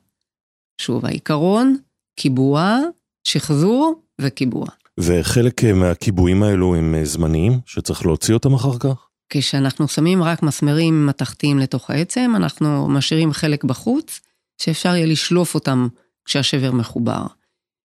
שוב, 0.79 1.05
העיקרון, 1.05 1.77
קיבוע, 2.15 2.77
שחזור 3.23 4.01
וקיבוע. 4.21 4.65
וחלק 4.99 5.63
מהקיבועים 5.63 6.43
האלו 6.43 6.75
הם 6.75 6.95
זמניים, 7.03 7.59
שצריך 7.65 8.05
להוציא 8.05 8.33
אותם 8.33 8.53
אחר 8.53 8.79
כך? 8.79 9.07
כשאנחנו 9.29 9.87
שמים 9.87 10.23
רק 10.23 10.43
מסמרים 10.43 11.05
מתכתיים 11.05 11.59
לתוך 11.59 11.89
העצם, 11.89 12.31
אנחנו 12.35 12.87
משאירים 12.87 13.33
חלק 13.33 13.63
בחוץ, 13.63 14.19
שאפשר 14.61 14.95
יהיה 14.95 15.05
לשלוף 15.05 15.55
אותם 15.55 15.87
כשהשבר 16.25 16.71
מחובר. 16.71 17.25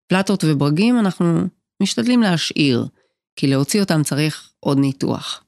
פלטות 0.06 0.44
וברגים 0.44 0.98
אנחנו 0.98 1.46
משתדלים 1.82 2.22
להשאיר, 2.22 2.86
כי 3.36 3.46
להוציא 3.46 3.80
אותם 3.80 4.02
צריך 4.02 4.50
עוד 4.60 4.78
ניתוח. 4.78 5.44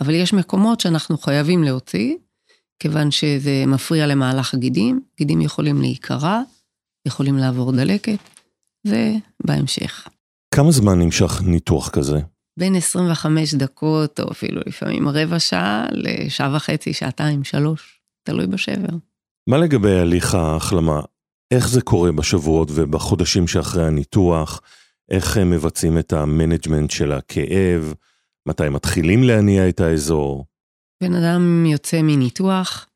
אבל 0.00 0.14
יש 0.14 0.32
מקומות 0.32 0.80
שאנחנו 0.80 1.18
חייבים 1.18 1.64
להוציא, 1.64 2.14
כיוון 2.78 3.10
שזה 3.10 3.64
מפריע 3.66 4.06
למהלך 4.06 4.54
הגידים, 4.54 5.00
גידים 5.18 5.40
יכולים 5.40 5.80
להיקרע, 5.80 6.42
יכולים 7.06 7.36
לעבור 7.36 7.72
דלקת, 7.72 8.18
ובהמשך. 8.86 10.08
כמה 10.54 10.70
זמן 10.70 10.98
נמשך 10.98 11.42
ניתוח 11.42 11.88
כזה? 11.88 12.20
בין 12.58 12.74
25 12.74 13.54
דקות, 13.54 14.20
או 14.20 14.30
אפילו 14.30 14.60
לפעמים 14.66 15.08
רבע 15.08 15.38
שעה, 15.38 15.86
לשעה 15.92 16.56
וחצי, 16.56 16.92
שעתיים, 16.92 17.44
שלוש, 17.44 18.00
תלוי 18.22 18.46
בשבר. 18.46 18.96
מה 19.48 19.58
לגבי 19.58 19.98
הליך 19.98 20.34
ההחלמה? 20.34 21.00
איך 21.50 21.68
זה 21.68 21.80
קורה 21.80 22.12
בשבועות 22.12 22.68
ובחודשים 22.74 23.48
שאחרי 23.48 23.86
הניתוח? 23.86 24.60
איך 25.10 25.36
הם 25.36 25.50
מבצעים 25.50 25.98
את 25.98 26.12
ה 26.12 26.19
management 26.19 26.90
של 26.90 27.12
הכאב? 27.12 27.94
מתי 28.48 28.68
מתחילים 28.68 29.22
להניע 29.22 29.68
את 29.68 29.80
האזור? 29.80 30.46
בן 31.02 31.14
אדם 31.14 31.66
יוצא 31.66 32.02
מניתוח, 32.02 32.86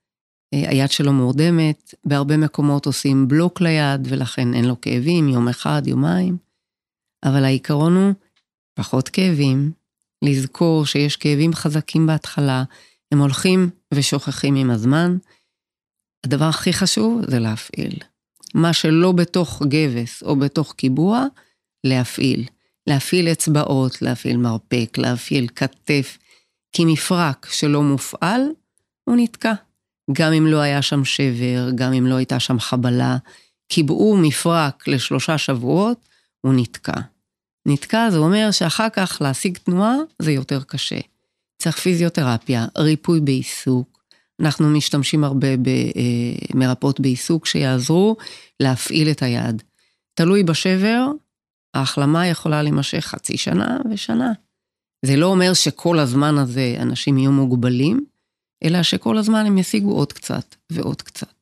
היד 0.53 0.91
שלו 0.91 1.13
מורדמת, 1.13 1.95
בהרבה 2.05 2.37
מקומות 2.37 2.87
עושים 2.87 3.29
בלוק 3.29 3.61
ליד 3.61 4.07
ולכן 4.09 4.55
אין 4.55 4.65
לו 4.65 4.81
כאבים, 4.81 5.29
יום 5.29 5.49
אחד, 5.49 5.83
יומיים. 5.87 6.37
אבל 7.25 7.45
העיקרון 7.45 7.97
הוא 7.97 8.13
פחות 8.75 9.09
כאבים, 9.09 9.73
לזכור 10.25 10.87
שיש 10.87 11.17
כאבים 11.17 11.55
חזקים 11.55 12.07
בהתחלה, 12.07 12.65
הם 13.13 13.19
הולכים 13.19 13.71
ושוכחים 13.95 14.55
עם 14.55 14.71
הזמן. 14.71 15.17
הדבר 16.27 16.45
הכי 16.45 16.73
חשוב 16.73 17.21
זה 17.31 17.39
להפעיל. 17.39 17.99
מה 18.55 18.73
שלא 18.73 19.13
בתוך 19.13 19.63
גבס 19.69 20.23
או 20.23 20.37
בתוך 20.37 20.73
קיבוע, 20.73 21.27
להפעיל. 21.85 22.47
להפעיל 22.87 23.29
אצבעות, 23.29 24.03
להפעיל 24.03 24.37
מרפק, 24.37 24.99
להפעיל 24.99 25.49
כתף, 25.49 26.19
כי 26.73 26.85
מפרק 26.85 27.47
שלא 27.51 27.83
מופעל, 27.83 28.43
הוא 29.05 29.17
נתקע. 29.17 29.53
גם 30.13 30.33
אם 30.33 30.47
לא 30.47 30.61
היה 30.61 30.83
שם 30.83 31.05
שבר, 31.05 31.71
גם 31.75 31.93
אם 31.93 32.07
לא 32.07 32.15
הייתה 32.15 32.41
שם 32.41 32.59
חבלה, 32.59 33.17
קיבעו 33.69 34.17
מפרק 34.17 34.89
לשלושה 34.89 35.39
שבועות, 35.39 36.09
הוא 36.41 36.55
נתקע. 36.57 37.01
נתקע 37.67 38.11
זה 38.11 38.19
אומר 38.19 38.51
שאחר 38.51 38.89
כך 38.93 39.19
להשיג 39.21 39.59
תנועה 39.59 39.95
זה 40.19 40.33
יותר 40.33 40.63
קשה. 40.63 40.99
צריך 41.59 41.79
פיזיותרפיה, 41.79 42.67
ריפוי 42.79 43.21
בעיסוק. 43.21 44.05
אנחנו 44.41 44.69
משתמשים 44.69 45.25
הרבה 45.25 45.49
במרפאות 46.55 47.01
בעיסוק 47.01 47.47
שיעזרו 47.47 48.17
להפעיל 48.61 49.11
את 49.11 49.23
היד. 49.23 49.63
תלוי 50.15 50.43
בשבר, 50.43 51.07
ההחלמה 51.75 52.27
יכולה 52.27 52.63
להימשך 52.63 53.01
חצי 53.01 53.37
שנה 53.37 53.79
ושנה. 53.91 54.33
זה 55.05 55.17
לא 55.17 55.27
אומר 55.27 55.55
שכל 55.55 55.99
הזמן 55.99 56.39
הזה 56.39 56.77
אנשים 56.81 57.19
יהיו 57.19 57.33
מוגבלים, 57.33 58.05
אלא 58.65 58.83
שכל 58.83 59.19
הזמן 59.19 59.47
הם 59.47 59.59
ישיגו 59.59 59.93
עוד 59.93 60.13
קצת 60.13 60.55
ועוד 60.73 61.03
קצת. 61.03 61.35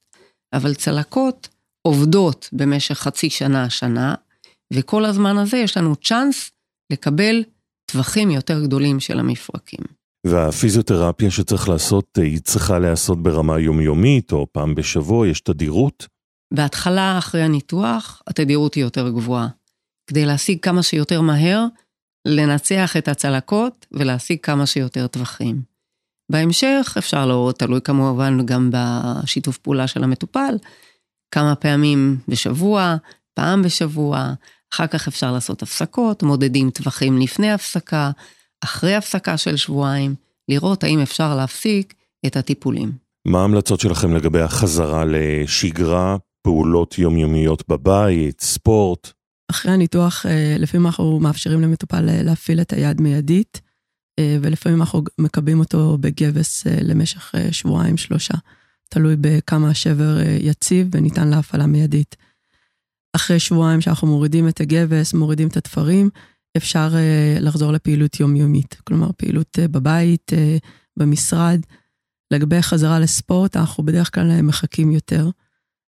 אבל 0.54 0.74
צלקות 0.74 1.48
עובדות 1.82 2.48
במשך 2.52 2.94
חצי 2.94 3.30
שנה, 3.30 3.70
שנה, 3.70 4.14
וכל 4.72 5.04
הזמן 5.04 5.38
הזה 5.38 5.56
יש 5.56 5.76
לנו 5.76 5.96
צ'אנס 5.96 6.50
לקבל 6.92 7.44
טווחים 7.90 8.30
יותר 8.30 8.64
גדולים 8.64 9.00
של 9.00 9.18
המפרקים. 9.18 9.80
והפיזיותרפיה 10.26 11.30
שצריך 11.30 11.68
לעשות, 11.68 12.18
היא 12.18 12.40
צריכה 12.40 12.78
להיעשות 12.78 13.22
ברמה 13.22 13.60
יומיומית 13.60 14.32
או 14.32 14.46
פעם 14.52 14.74
בשבוע, 14.74 15.28
יש 15.28 15.40
תדירות? 15.40 16.06
בהתחלה, 16.54 17.18
אחרי 17.18 17.42
הניתוח, 17.42 18.22
התדירות 18.26 18.74
היא 18.74 18.84
יותר 18.84 19.08
גבוהה. 19.08 19.48
כדי 20.10 20.26
להשיג 20.26 20.58
כמה 20.60 20.82
שיותר 20.82 21.20
מהר, 21.20 21.66
לנצח 22.28 22.96
את 22.96 23.08
הצלקות 23.08 23.86
ולהשיג 23.92 24.38
כמה 24.42 24.66
שיותר 24.66 25.06
טווחים. 25.06 25.73
בהמשך 26.32 26.94
אפשר 26.98 27.26
לראות, 27.26 27.58
תלוי 27.58 27.80
כמובן 27.80 28.46
גם 28.46 28.70
בשיתוף 28.72 29.58
פעולה 29.58 29.86
של 29.86 30.04
המטופל, 30.04 30.54
כמה 31.30 31.54
פעמים 31.54 32.16
בשבוע, 32.28 32.96
פעם 33.34 33.62
בשבוע, 33.62 34.32
אחר 34.74 34.86
כך 34.86 35.08
אפשר 35.08 35.32
לעשות 35.32 35.62
הפסקות, 35.62 36.22
מודדים 36.22 36.70
טווחים 36.70 37.18
לפני 37.18 37.52
הפסקה, 37.52 38.10
אחרי 38.64 38.94
הפסקה 38.94 39.36
של 39.36 39.56
שבועיים, 39.56 40.14
לראות 40.48 40.84
האם 40.84 41.00
אפשר 41.00 41.36
להפסיק 41.36 41.94
את 42.26 42.36
הטיפולים. 42.36 42.92
מה 43.28 43.40
ההמלצות 43.40 43.80
שלכם 43.80 44.14
לגבי 44.14 44.40
החזרה 44.40 45.04
לשגרה, 45.04 46.16
פעולות 46.42 46.98
יומיומיות 46.98 47.68
בבית, 47.68 48.40
ספורט? 48.40 49.12
אחרי 49.50 49.72
הניתוח, 49.72 50.26
אה, 50.26 50.56
לפעמים 50.58 50.86
אנחנו 50.86 51.20
מאפשרים 51.20 51.60
למטופל 51.60 52.08
אה, 52.08 52.22
להפעיל 52.22 52.60
את 52.60 52.72
היד 52.72 53.00
מיידית, 53.00 53.60
ולפעמים 54.20 54.80
אנחנו 54.80 55.02
מקבעים 55.18 55.58
אותו 55.58 55.98
בגבס 56.00 56.66
למשך 56.66 57.34
שבועיים, 57.50 57.96
שלושה. 57.96 58.34
תלוי 58.88 59.16
בכמה 59.20 59.70
השבר 59.70 60.18
יציב 60.40 60.88
וניתן 60.92 61.28
להפעלה 61.28 61.66
מיידית. 61.66 62.16
אחרי 63.16 63.38
שבועיים 63.38 63.80
שאנחנו 63.80 64.08
מורידים 64.08 64.48
את 64.48 64.60
הגבס, 64.60 65.14
מורידים 65.14 65.48
את 65.48 65.56
התפרים, 65.56 66.10
אפשר 66.56 66.88
לחזור 67.40 67.72
לפעילות 67.72 68.20
יומיומית. 68.20 68.76
כלומר, 68.84 69.10
פעילות 69.16 69.58
בבית, 69.70 70.32
במשרד. 70.96 71.60
לגבי 72.30 72.62
חזרה 72.62 72.98
לספורט, 72.98 73.56
אנחנו 73.56 73.84
בדרך 73.84 74.14
כלל 74.14 74.42
מחכים 74.42 74.90
יותר. 74.90 75.30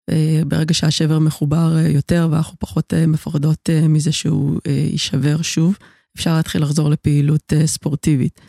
אה, 0.10 0.41
ברגע 0.47 0.73
שהשבר 0.73 1.19
מחובר 1.19 1.77
אה, 1.77 1.88
יותר 1.88 2.27
ואנחנו 2.31 2.57
פחות 2.60 2.93
אה, 2.93 3.07
מפחדות 3.07 3.69
מזה 3.89 4.12
שהוא 4.12 4.60
יישבר 4.91 5.41
שוב, 5.41 5.77
אפשר 6.15 6.36
להתחיל 6.38 6.63
לחזור 6.63 6.89
לפעילות 6.89 7.54
ספורטיבית. 7.65 8.41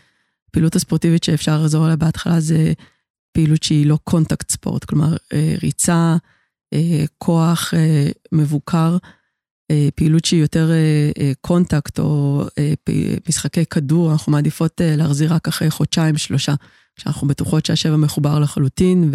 הפעילות 0.49 0.75
הספורטיבית 0.75 1.23
שאפשר 1.23 1.61
לחזור 1.61 1.85
אליה 1.85 1.95
בהתחלה 1.95 2.39
זה 2.39 2.73
פעילות 3.31 3.63
שהיא 3.63 3.87
לא 3.87 3.99
contact 4.03 4.51
sport, 4.51 4.83
כלומר 4.83 5.15
ריצה, 5.63 6.17
כוח 7.17 7.73
מבוקר, 8.31 8.97
פעילות 9.95 10.25
שהיא 10.25 10.41
יותר 10.41 10.71
contact 11.41 11.99
או 11.99 12.43
משחקי 13.29 13.65
כדור, 13.65 14.11
אנחנו 14.11 14.31
מעדיפות 14.31 14.81
להחזיר 14.83 15.33
רק 15.33 15.47
אחרי 15.47 15.71
חודשיים, 15.71 16.17
שלושה, 16.17 16.53
כשאנחנו 16.95 17.27
בטוחות 17.27 17.65
שהשבר 17.65 17.95
מחובר 17.95 18.39
לחלוטין 18.39 19.11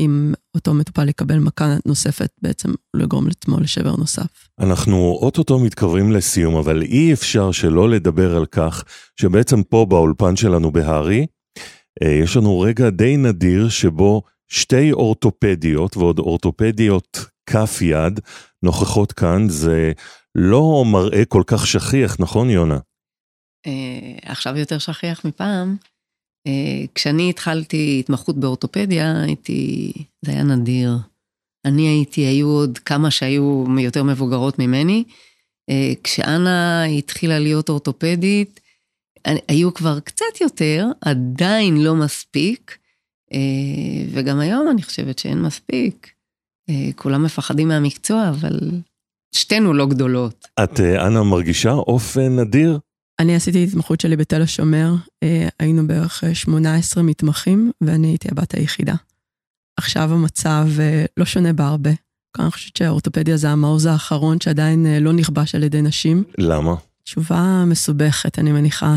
אם 0.00 0.32
אותו 0.54 0.74
מטופל 0.74 1.08
יקבל 1.08 1.38
מכה 1.38 1.76
נוספת, 1.86 2.30
בעצם 2.42 2.68
לא 2.94 3.04
יגרום 3.04 3.26
לעצמו 3.26 3.60
לשבר 3.60 3.96
נוסף. 3.96 4.48
אנחנו 4.60 5.18
אוטוטו 5.22 5.58
מתקרבים 5.58 6.12
לסיום, 6.12 6.56
אבל 6.56 6.82
אי 6.82 7.12
אפשר 7.12 7.52
שלא 7.52 7.90
לדבר 7.90 8.36
על 8.36 8.46
כך 8.46 8.84
שבעצם 9.20 9.62
פה 9.62 9.86
באולפן 9.88 10.36
שלנו 10.36 10.72
בהארי, 10.72 11.26
אה, 12.02 12.10
יש 12.10 12.36
לנו 12.36 12.60
רגע 12.60 12.90
די 12.90 13.16
נדיר 13.16 13.68
שבו 13.68 14.22
שתי 14.48 14.92
אורתופדיות 14.92 15.96
ועוד 15.96 16.18
אורתופדיות 16.18 17.26
כף 17.46 17.78
יד 17.82 18.20
נוכחות 18.62 19.12
כאן, 19.12 19.48
זה 19.48 19.92
לא 20.34 20.84
מראה 20.86 21.24
כל 21.24 21.42
כך 21.46 21.66
שכיח, 21.66 22.16
נכון 22.20 22.50
יונה? 22.50 22.78
אה, 23.66 24.30
עכשיו 24.30 24.58
יותר 24.58 24.78
שכיח 24.78 25.24
מפעם. 25.24 25.76
אה, 26.46 26.84
כשאני 26.94 27.30
התחלתי 27.30 27.96
התמחות 28.00 28.36
באורתופדיה, 28.36 29.22
הייתי, 29.22 29.92
זה 30.24 30.32
היה 30.32 30.42
נדיר. 30.42 30.90
אני 31.64 31.88
הייתי, 31.88 32.20
היו 32.20 32.48
עוד 32.48 32.78
כמה 32.78 33.10
שהיו 33.10 33.64
יותר 33.78 34.02
מבוגרות 34.02 34.58
ממני. 34.58 35.04
אה, 35.70 35.92
כשאנה 36.04 36.84
התחילה 36.84 37.38
להיות 37.38 37.68
אורתופדית, 37.68 38.60
היו 39.48 39.74
כבר 39.74 40.00
קצת 40.00 40.40
יותר, 40.40 40.86
עדיין 41.00 41.76
לא 41.76 41.94
מספיק, 41.94 42.78
אה, 43.32 43.38
וגם 44.12 44.40
היום 44.40 44.70
אני 44.70 44.82
חושבת 44.82 45.18
שאין 45.18 45.42
מספיק. 45.42 46.12
כולם 46.96 47.22
מפחדים 47.22 47.68
מהמקצוע, 47.68 48.28
אבל 48.28 48.60
שתינו 49.34 49.74
לא 49.74 49.86
גדולות. 49.86 50.48
את, 50.64 50.80
אנה, 50.80 51.22
מרגישה 51.22 51.72
אופן 51.72 52.40
נדיר? 52.40 52.78
אני 53.22 53.34
עשיתי 53.34 53.64
התמחות 53.64 54.00
שלי 54.00 54.16
בתל 54.16 54.42
השומר, 54.42 54.94
אה, 55.22 55.48
היינו 55.58 55.86
בערך 55.86 56.24
18 56.34 57.02
אה, 57.02 57.08
מתמחים, 57.08 57.72
ואני 57.80 58.06
הייתי 58.06 58.28
הבת 58.32 58.54
היחידה. 58.54 58.94
עכשיו 59.76 60.12
המצב 60.12 60.66
אה, 60.80 61.04
לא 61.16 61.24
שונה 61.24 61.52
בהרבה. 61.52 61.90
אני 62.38 62.50
חושבת 62.50 62.76
שהאורתופדיה 62.76 63.36
זה 63.36 63.50
המעוז 63.50 63.86
האחרון 63.86 64.40
שעדיין 64.40 64.86
לא 65.00 65.12
נכבש 65.12 65.54
על 65.54 65.62
ידי 65.62 65.82
נשים. 65.82 66.24
למה? 66.38 66.74
תשובה 67.04 67.64
מסובכת, 67.66 68.38
אני 68.38 68.52
מניחה. 68.52 68.96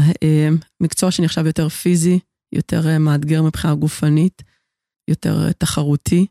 מקצוע 0.82 1.12
שנחשב 1.12 1.46
יותר 1.46 1.70
פיזי, 1.70 2.20
יותר 2.56 3.00
מאתגר 3.00 3.44
מבחינה 3.44 3.76
גופנית, 3.76 4.44
יותר 5.10 5.52
תחרותי. 5.52 6.26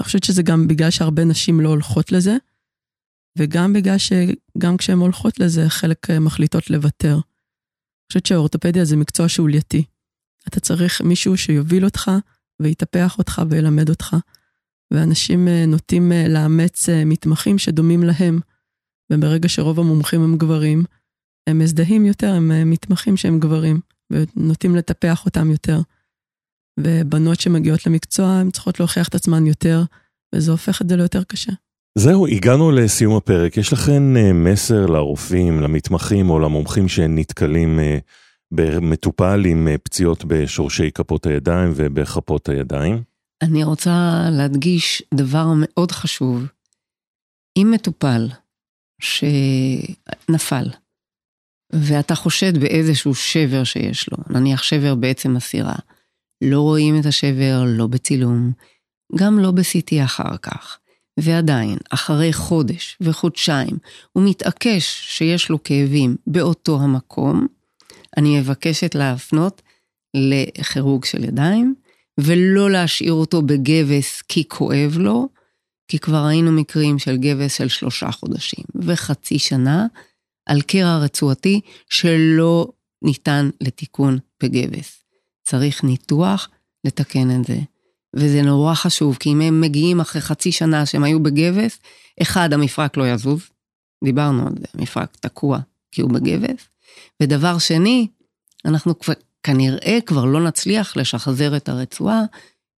אני 0.00 0.04
חושבת 0.04 0.24
שזה 0.24 0.42
גם 0.42 0.68
בגלל 0.68 0.90
שהרבה 0.90 1.24
נשים 1.24 1.60
לא 1.60 1.68
הולכות 1.68 2.12
לזה. 2.12 2.36
וגם 3.40 3.72
בגלל 3.72 3.96
שגם 3.98 4.76
כשהן 4.76 4.98
הולכות 4.98 5.40
לזה, 5.40 5.68
חלק 5.68 6.10
אה, 6.10 6.20
מחליטות 6.20 6.70
לוותר. 6.70 7.14
אני 7.14 8.06
חושבת 8.12 8.26
שאורתופדיה 8.26 8.84
זה 8.84 8.96
מקצוע 8.96 9.28
שולייתי. 9.28 9.84
אתה 10.48 10.60
צריך 10.60 11.00
מישהו 11.00 11.36
שיוביל 11.36 11.84
אותך 11.84 12.10
ויטפח 12.60 13.18
אותך 13.18 13.42
וילמד 13.50 13.88
אותך. 13.88 14.16
ואנשים 14.92 15.48
אה, 15.48 15.66
נוטים 15.66 16.12
אה, 16.12 16.28
לאמץ 16.28 16.88
מתמחים 17.06 17.58
שדומים 17.58 18.02
להם. 18.02 18.40
וברגע 19.12 19.48
שרוב 19.48 19.80
המומחים 19.80 20.22
הם 20.22 20.38
גברים, 20.38 20.84
הם 21.46 21.58
מזדהים 21.58 22.06
יותר 22.06 22.32
הם 22.32 22.70
מתמחים 22.70 23.16
שהם 23.16 23.40
גברים, 23.40 23.80
ונוטים 24.10 24.76
לטפח 24.76 25.26
אותם 25.26 25.50
יותר. 25.50 25.80
ובנות 26.80 27.40
שמגיעות 27.40 27.86
למקצוע, 27.86 28.26
הן 28.26 28.50
צריכות 28.50 28.80
להוכיח 28.80 29.08
את 29.08 29.14
עצמן 29.14 29.46
יותר, 29.46 29.82
וזה 30.34 30.50
הופך 30.50 30.82
את 30.82 30.88
זה 30.88 30.96
ליותר 30.96 31.24
קשה. 31.24 31.52
זהו, 31.98 32.26
הגענו 32.26 32.70
לסיום 32.70 33.16
הפרק. 33.16 33.56
יש 33.56 33.72
לכם 33.72 34.16
אה, 34.16 34.32
מסר 34.32 34.86
לרופאים, 34.86 35.60
למתמחים 35.60 36.30
או 36.30 36.38
למומחים 36.38 36.88
שנתקלים 36.88 37.80
אה, 37.80 37.98
במטופל 38.50 39.44
עם 39.46 39.68
אה, 39.68 39.78
פציעות 39.78 40.24
בשורשי 40.24 40.90
כפות 40.90 41.26
הידיים 41.26 41.72
ובכפות 41.76 42.48
הידיים? 42.48 43.02
אני 43.42 43.64
רוצה 43.64 44.20
להדגיש 44.32 45.02
דבר 45.14 45.46
מאוד 45.56 45.92
חשוב. 45.92 46.46
אם 47.56 47.70
מטופל 47.74 48.28
שנפל, 49.00 50.64
ואתה 51.72 52.14
חושד 52.14 52.58
באיזשהו 52.58 53.14
שבר 53.14 53.64
שיש 53.64 54.08
לו, 54.12 54.18
נניח 54.30 54.62
שבר 54.62 54.94
בעצם 54.94 55.36
הסירה, 55.36 55.74
לא 56.44 56.60
רואים 56.60 57.00
את 57.00 57.06
השבר, 57.06 57.64
לא 57.66 57.86
בצילום, 57.86 58.52
גם 59.16 59.38
לא 59.38 59.50
ב-CT 59.50 60.04
אחר 60.04 60.36
כך. 60.36 60.78
ועדיין, 61.20 61.78
אחרי 61.90 62.32
חודש 62.32 62.96
וחודשיים, 63.00 63.78
הוא 64.12 64.22
מתעקש 64.28 64.84
שיש 65.00 65.50
לו 65.50 65.62
כאבים 65.62 66.16
באותו 66.26 66.80
המקום, 66.80 67.46
אני 68.16 68.40
מבקשת 68.40 68.94
להפנות 68.94 69.62
לכירוג 70.14 71.04
של 71.04 71.24
ידיים, 71.24 71.74
ולא 72.20 72.70
להשאיר 72.70 73.12
אותו 73.12 73.42
בגבס 73.42 74.22
כי 74.28 74.48
כואב 74.48 74.96
לו, 74.98 75.28
כי 75.88 75.98
כבר 75.98 76.24
ראינו 76.26 76.52
מקרים 76.52 76.98
של 76.98 77.16
גבס 77.16 77.54
של 77.54 77.68
שלושה 77.68 78.10
חודשים 78.10 78.64
וחצי 78.74 79.38
שנה 79.38 79.86
על 80.46 80.62
קרע 80.62 80.98
רצועתי 80.98 81.60
שלא 81.90 82.68
ניתן 83.02 83.50
לתיקון 83.60 84.18
בגבס. 84.42 85.02
צריך 85.42 85.84
ניתוח 85.84 86.48
לתקן 86.84 87.40
את 87.40 87.44
זה. 87.44 87.58
וזה 88.16 88.42
נורא 88.42 88.74
חשוב, 88.74 89.16
כי 89.20 89.32
אם 89.32 89.40
הם 89.40 89.60
מגיעים 89.60 90.00
אחרי 90.00 90.22
חצי 90.22 90.52
שנה 90.52 90.86
שהם 90.86 91.04
היו 91.04 91.22
בגבס, 91.22 91.78
אחד, 92.22 92.52
המפרק 92.52 92.96
לא 92.96 93.08
יזוז, 93.08 93.40
דיברנו 94.04 94.46
על 94.46 94.52
זה, 94.58 94.66
המפרק 94.74 95.16
תקוע 95.20 95.58
כי 95.92 96.02
הוא 96.02 96.10
בגבס, 96.10 96.68
ודבר 97.22 97.58
שני, 97.58 98.08
אנחנו 98.64 98.98
כבר, 98.98 99.14
כנראה 99.42 99.98
כבר 100.06 100.24
לא 100.24 100.44
נצליח 100.44 100.96
לשחזר 100.96 101.56
את 101.56 101.68
הרצועה 101.68 102.22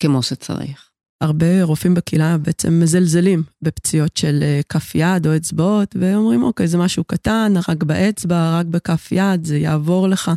כמו 0.01 0.23
שצריך. 0.23 0.90
הרבה 1.21 1.62
רופאים 1.62 1.95
בקהילה 1.95 2.38
בעצם 2.38 2.81
מזלזלים 2.81 3.43
בפציעות 3.62 4.16
של 4.16 4.38
אה, 4.43 4.61
כף 4.69 4.95
יד 4.95 5.27
או 5.27 5.37
אצבעות, 5.37 5.97
ואומרים, 6.01 6.43
אוקיי, 6.43 6.69
זה 6.69 6.79
משהו 6.79 7.05
קטן, 7.05 7.53
רק 7.69 7.83
באצבע, 7.83 8.59
רק 8.59 8.66
בכף 8.66 9.09
יד, 9.12 9.45
זה 9.45 9.59
יעבור 9.59 10.09
לך. 10.09 10.31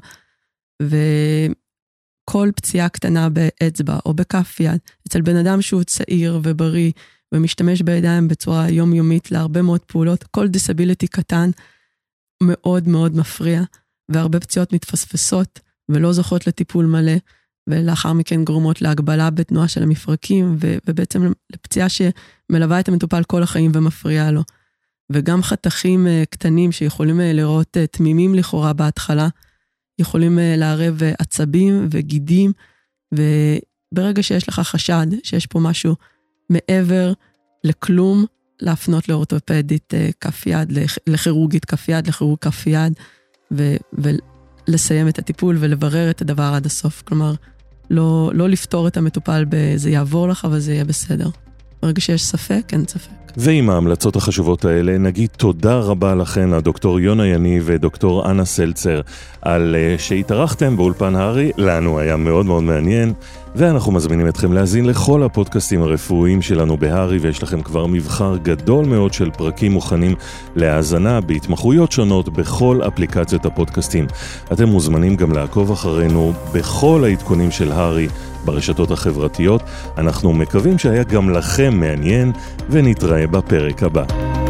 ו... 0.84 0.98
כל 2.26 2.50
פציעה 2.56 2.90
קטנה 2.90 3.30
באצבע 3.30 4.00
או 4.06 4.14
בכף 4.14 4.60
יד, 4.60 4.78
אצל 5.08 5.22
בן 5.22 5.36
אדם 5.36 5.62
שהוא 5.62 5.84
צעיר 5.84 6.40
ובריא 6.44 6.92
ומשתמש 7.34 7.82
בידיים 7.82 8.28
בצורה 8.28 8.70
יומיומית 8.70 9.32
להרבה 9.32 9.62
מאוד 9.62 9.82
פעולות, 9.82 10.24
כל 10.24 10.48
דיסביליטי 10.48 11.08
קטן 11.08 11.50
מאוד 12.44 12.88
מאוד 12.88 13.16
מפריע, 13.16 13.62
והרבה 14.10 14.40
פציעות 14.40 14.74
מתפספסות 14.74 15.60
ולא 15.90 16.14
זוכות 16.14 16.48
לטיפול 16.48 16.86
מלא, 16.86 17.14
ולאחר 17.70 18.14
מכן 18.14 18.44
גורמות 18.44 18.82
להגבלה 18.82 19.30
בתנועה 19.30 19.68
של 19.68 19.84
המפרקים, 19.84 20.56
ו- 20.62 20.78
ובעצם 20.88 21.32
לפציעה 21.54 21.88
שמלווה 21.90 22.80
את 22.80 22.88
המטופל 22.88 23.24
כל 23.24 23.44
החיים 23.44 23.72
ומפריעה 23.74 24.32
לו. 24.32 24.44
וגם 25.12 25.44
חתכים 25.44 26.08
אה, 26.08 26.24
קטנים 26.30 26.72
שיכולים 26.72 27.22
אה, 27.22 27.34
לראות 27.34 27.78
אה, 27.78 27.88
תמימים 27.88 28.36
לכאורה 28.36 28.74
בהתחלה, 28.74 29.28
יכולים 30.00 30.40
אה, 30.40 30.56
לערב 30.58 31.04
אה, 31.04 31.14
עצבים 31.20 31.88
וגידים, 31.92 32.52
וברגע 33.14 34.24
שיש 34.24 34.50
לך 34.50 34.60
חשד 34.60 35.08
שיש 35.24 35.46
פה 35.46 35.60
משהו 35.60 35.96
מעבר 36.50 37.14
לכלום, 37.64 38.26
להפנות 38.62 39.10
לאורתופדית 39.10 39.94
אה, 39.94 40.10
כף 40.22 40.48
יד, 40.48 40.74
לכירורגית 41.08 41.66
כף 41.66 41.90
יד, 41.90 42.08
לכירורג 42.08 42.40
כף 42.40 42.68
יד, 42.68 42.94
ו- 43.52 43.76
ולסיים 43.94 45.08
את 45.08 45.20
הטיפול 45.20 45.58
ולברר 45.60 46.10
את 46.10 46.22
הדבר 46.22 46.52
עד 46.56 46.66
הסוף. 46.66 47.02
כלומר, 47.02 47.34
לא, 47.90 48.32
לא 48.34 48.50
לפתור 48.50 48.88
את 48.88 48.98
המטופל 48.98 49.46
ב"זה 49.50 49.90
יעבור 49.90 50.28
לך, 50.28 50.46
אבל 50.46 50.60
זה 50.60 50.74
יהיה 50.74 50.86
בסדר". 50.86 51.30
ברגע 51.84 52.02
שיש 52.02 52.24
ספק, 52.24 52.62
אין 52.74 52.84
ספק. 52.88 53.10
ועם 53.38 53.70
ההמלצות 53.70 54.16
החשובות 54.16 54.66
האלה, 54.66 54.98
נגיד 54.98 55.30
תודה 55.38 55.80
רבה 55.80 56.16
לכן, 56.16 56.54
הדוקטור 56.54 57.00
יונה 57.00 57.28
יניב 57.28 57.64
ודוקטור 57.66 58.32
אנה 58.32 58.46
סלצר, 58.46 59.02
על 59.42 59.76
uh, 59.76 60.02
שהתארחתם 60.02 60.78
באולפן 60.78 61.16
הארי, 61.16 61.52
לנו 61.58 62.00
היה 62.00 62.18
מאוד 62.18 62.46
מאוד 62.46 62.64
מעניין, 62.64 63.14
ואנחנו 63.56 63.92
מזמינים 63.92 64.28
אתכם 64.28 64.54
להאזין 64.54 64.86
לכל 64.86 65.24
הפודקאסטים 65.24 65.82
הרפואיים 65.82 66.42
שלנו 66.42 66.78
בהארי, 66.78 67.18
ויש 67.18 67.44
לכם 67.44 67.62
כבר 67.62 67.86
מבחר 67.86 68.38
גדול 68.38 68.86
מאוד 68.86 69.14
של 69.14 69.32
פרקים 69.32 69.72
מוכנים 69.72 70.16
להאזנה 70.56 71.22
בהתמחויות 71.22 71.92
שונות 71.92 72.30
בכל 72.30 72.82
אפליקציות 72.88 73.46
הפודקאסטים. 73.46 74.08
אתם 74.54 74.70
מוזמנים 74.70 75.16
גם 75.16 75.32
לעקוב 75.32 75.72
אחרינו 75.72 76.34
בכל 76.54 77.04
העדכונים 77.04 77.52
של 77.52 77.72
הארי. 77.72 78.08
ברשתות 78.46 78.92
החברתיות. 78.92 79.62
אנחנו 79.98 80.34
מקווים 80.34 80.78
שהיה 80.78 81.04
גם 81.04 81.30
לכם 81.30 81.74
מעניין, 81.80 82.32
ונתראה 82.70 83.28
בפרק 83.28 83.84
הבא. 83.84 84.43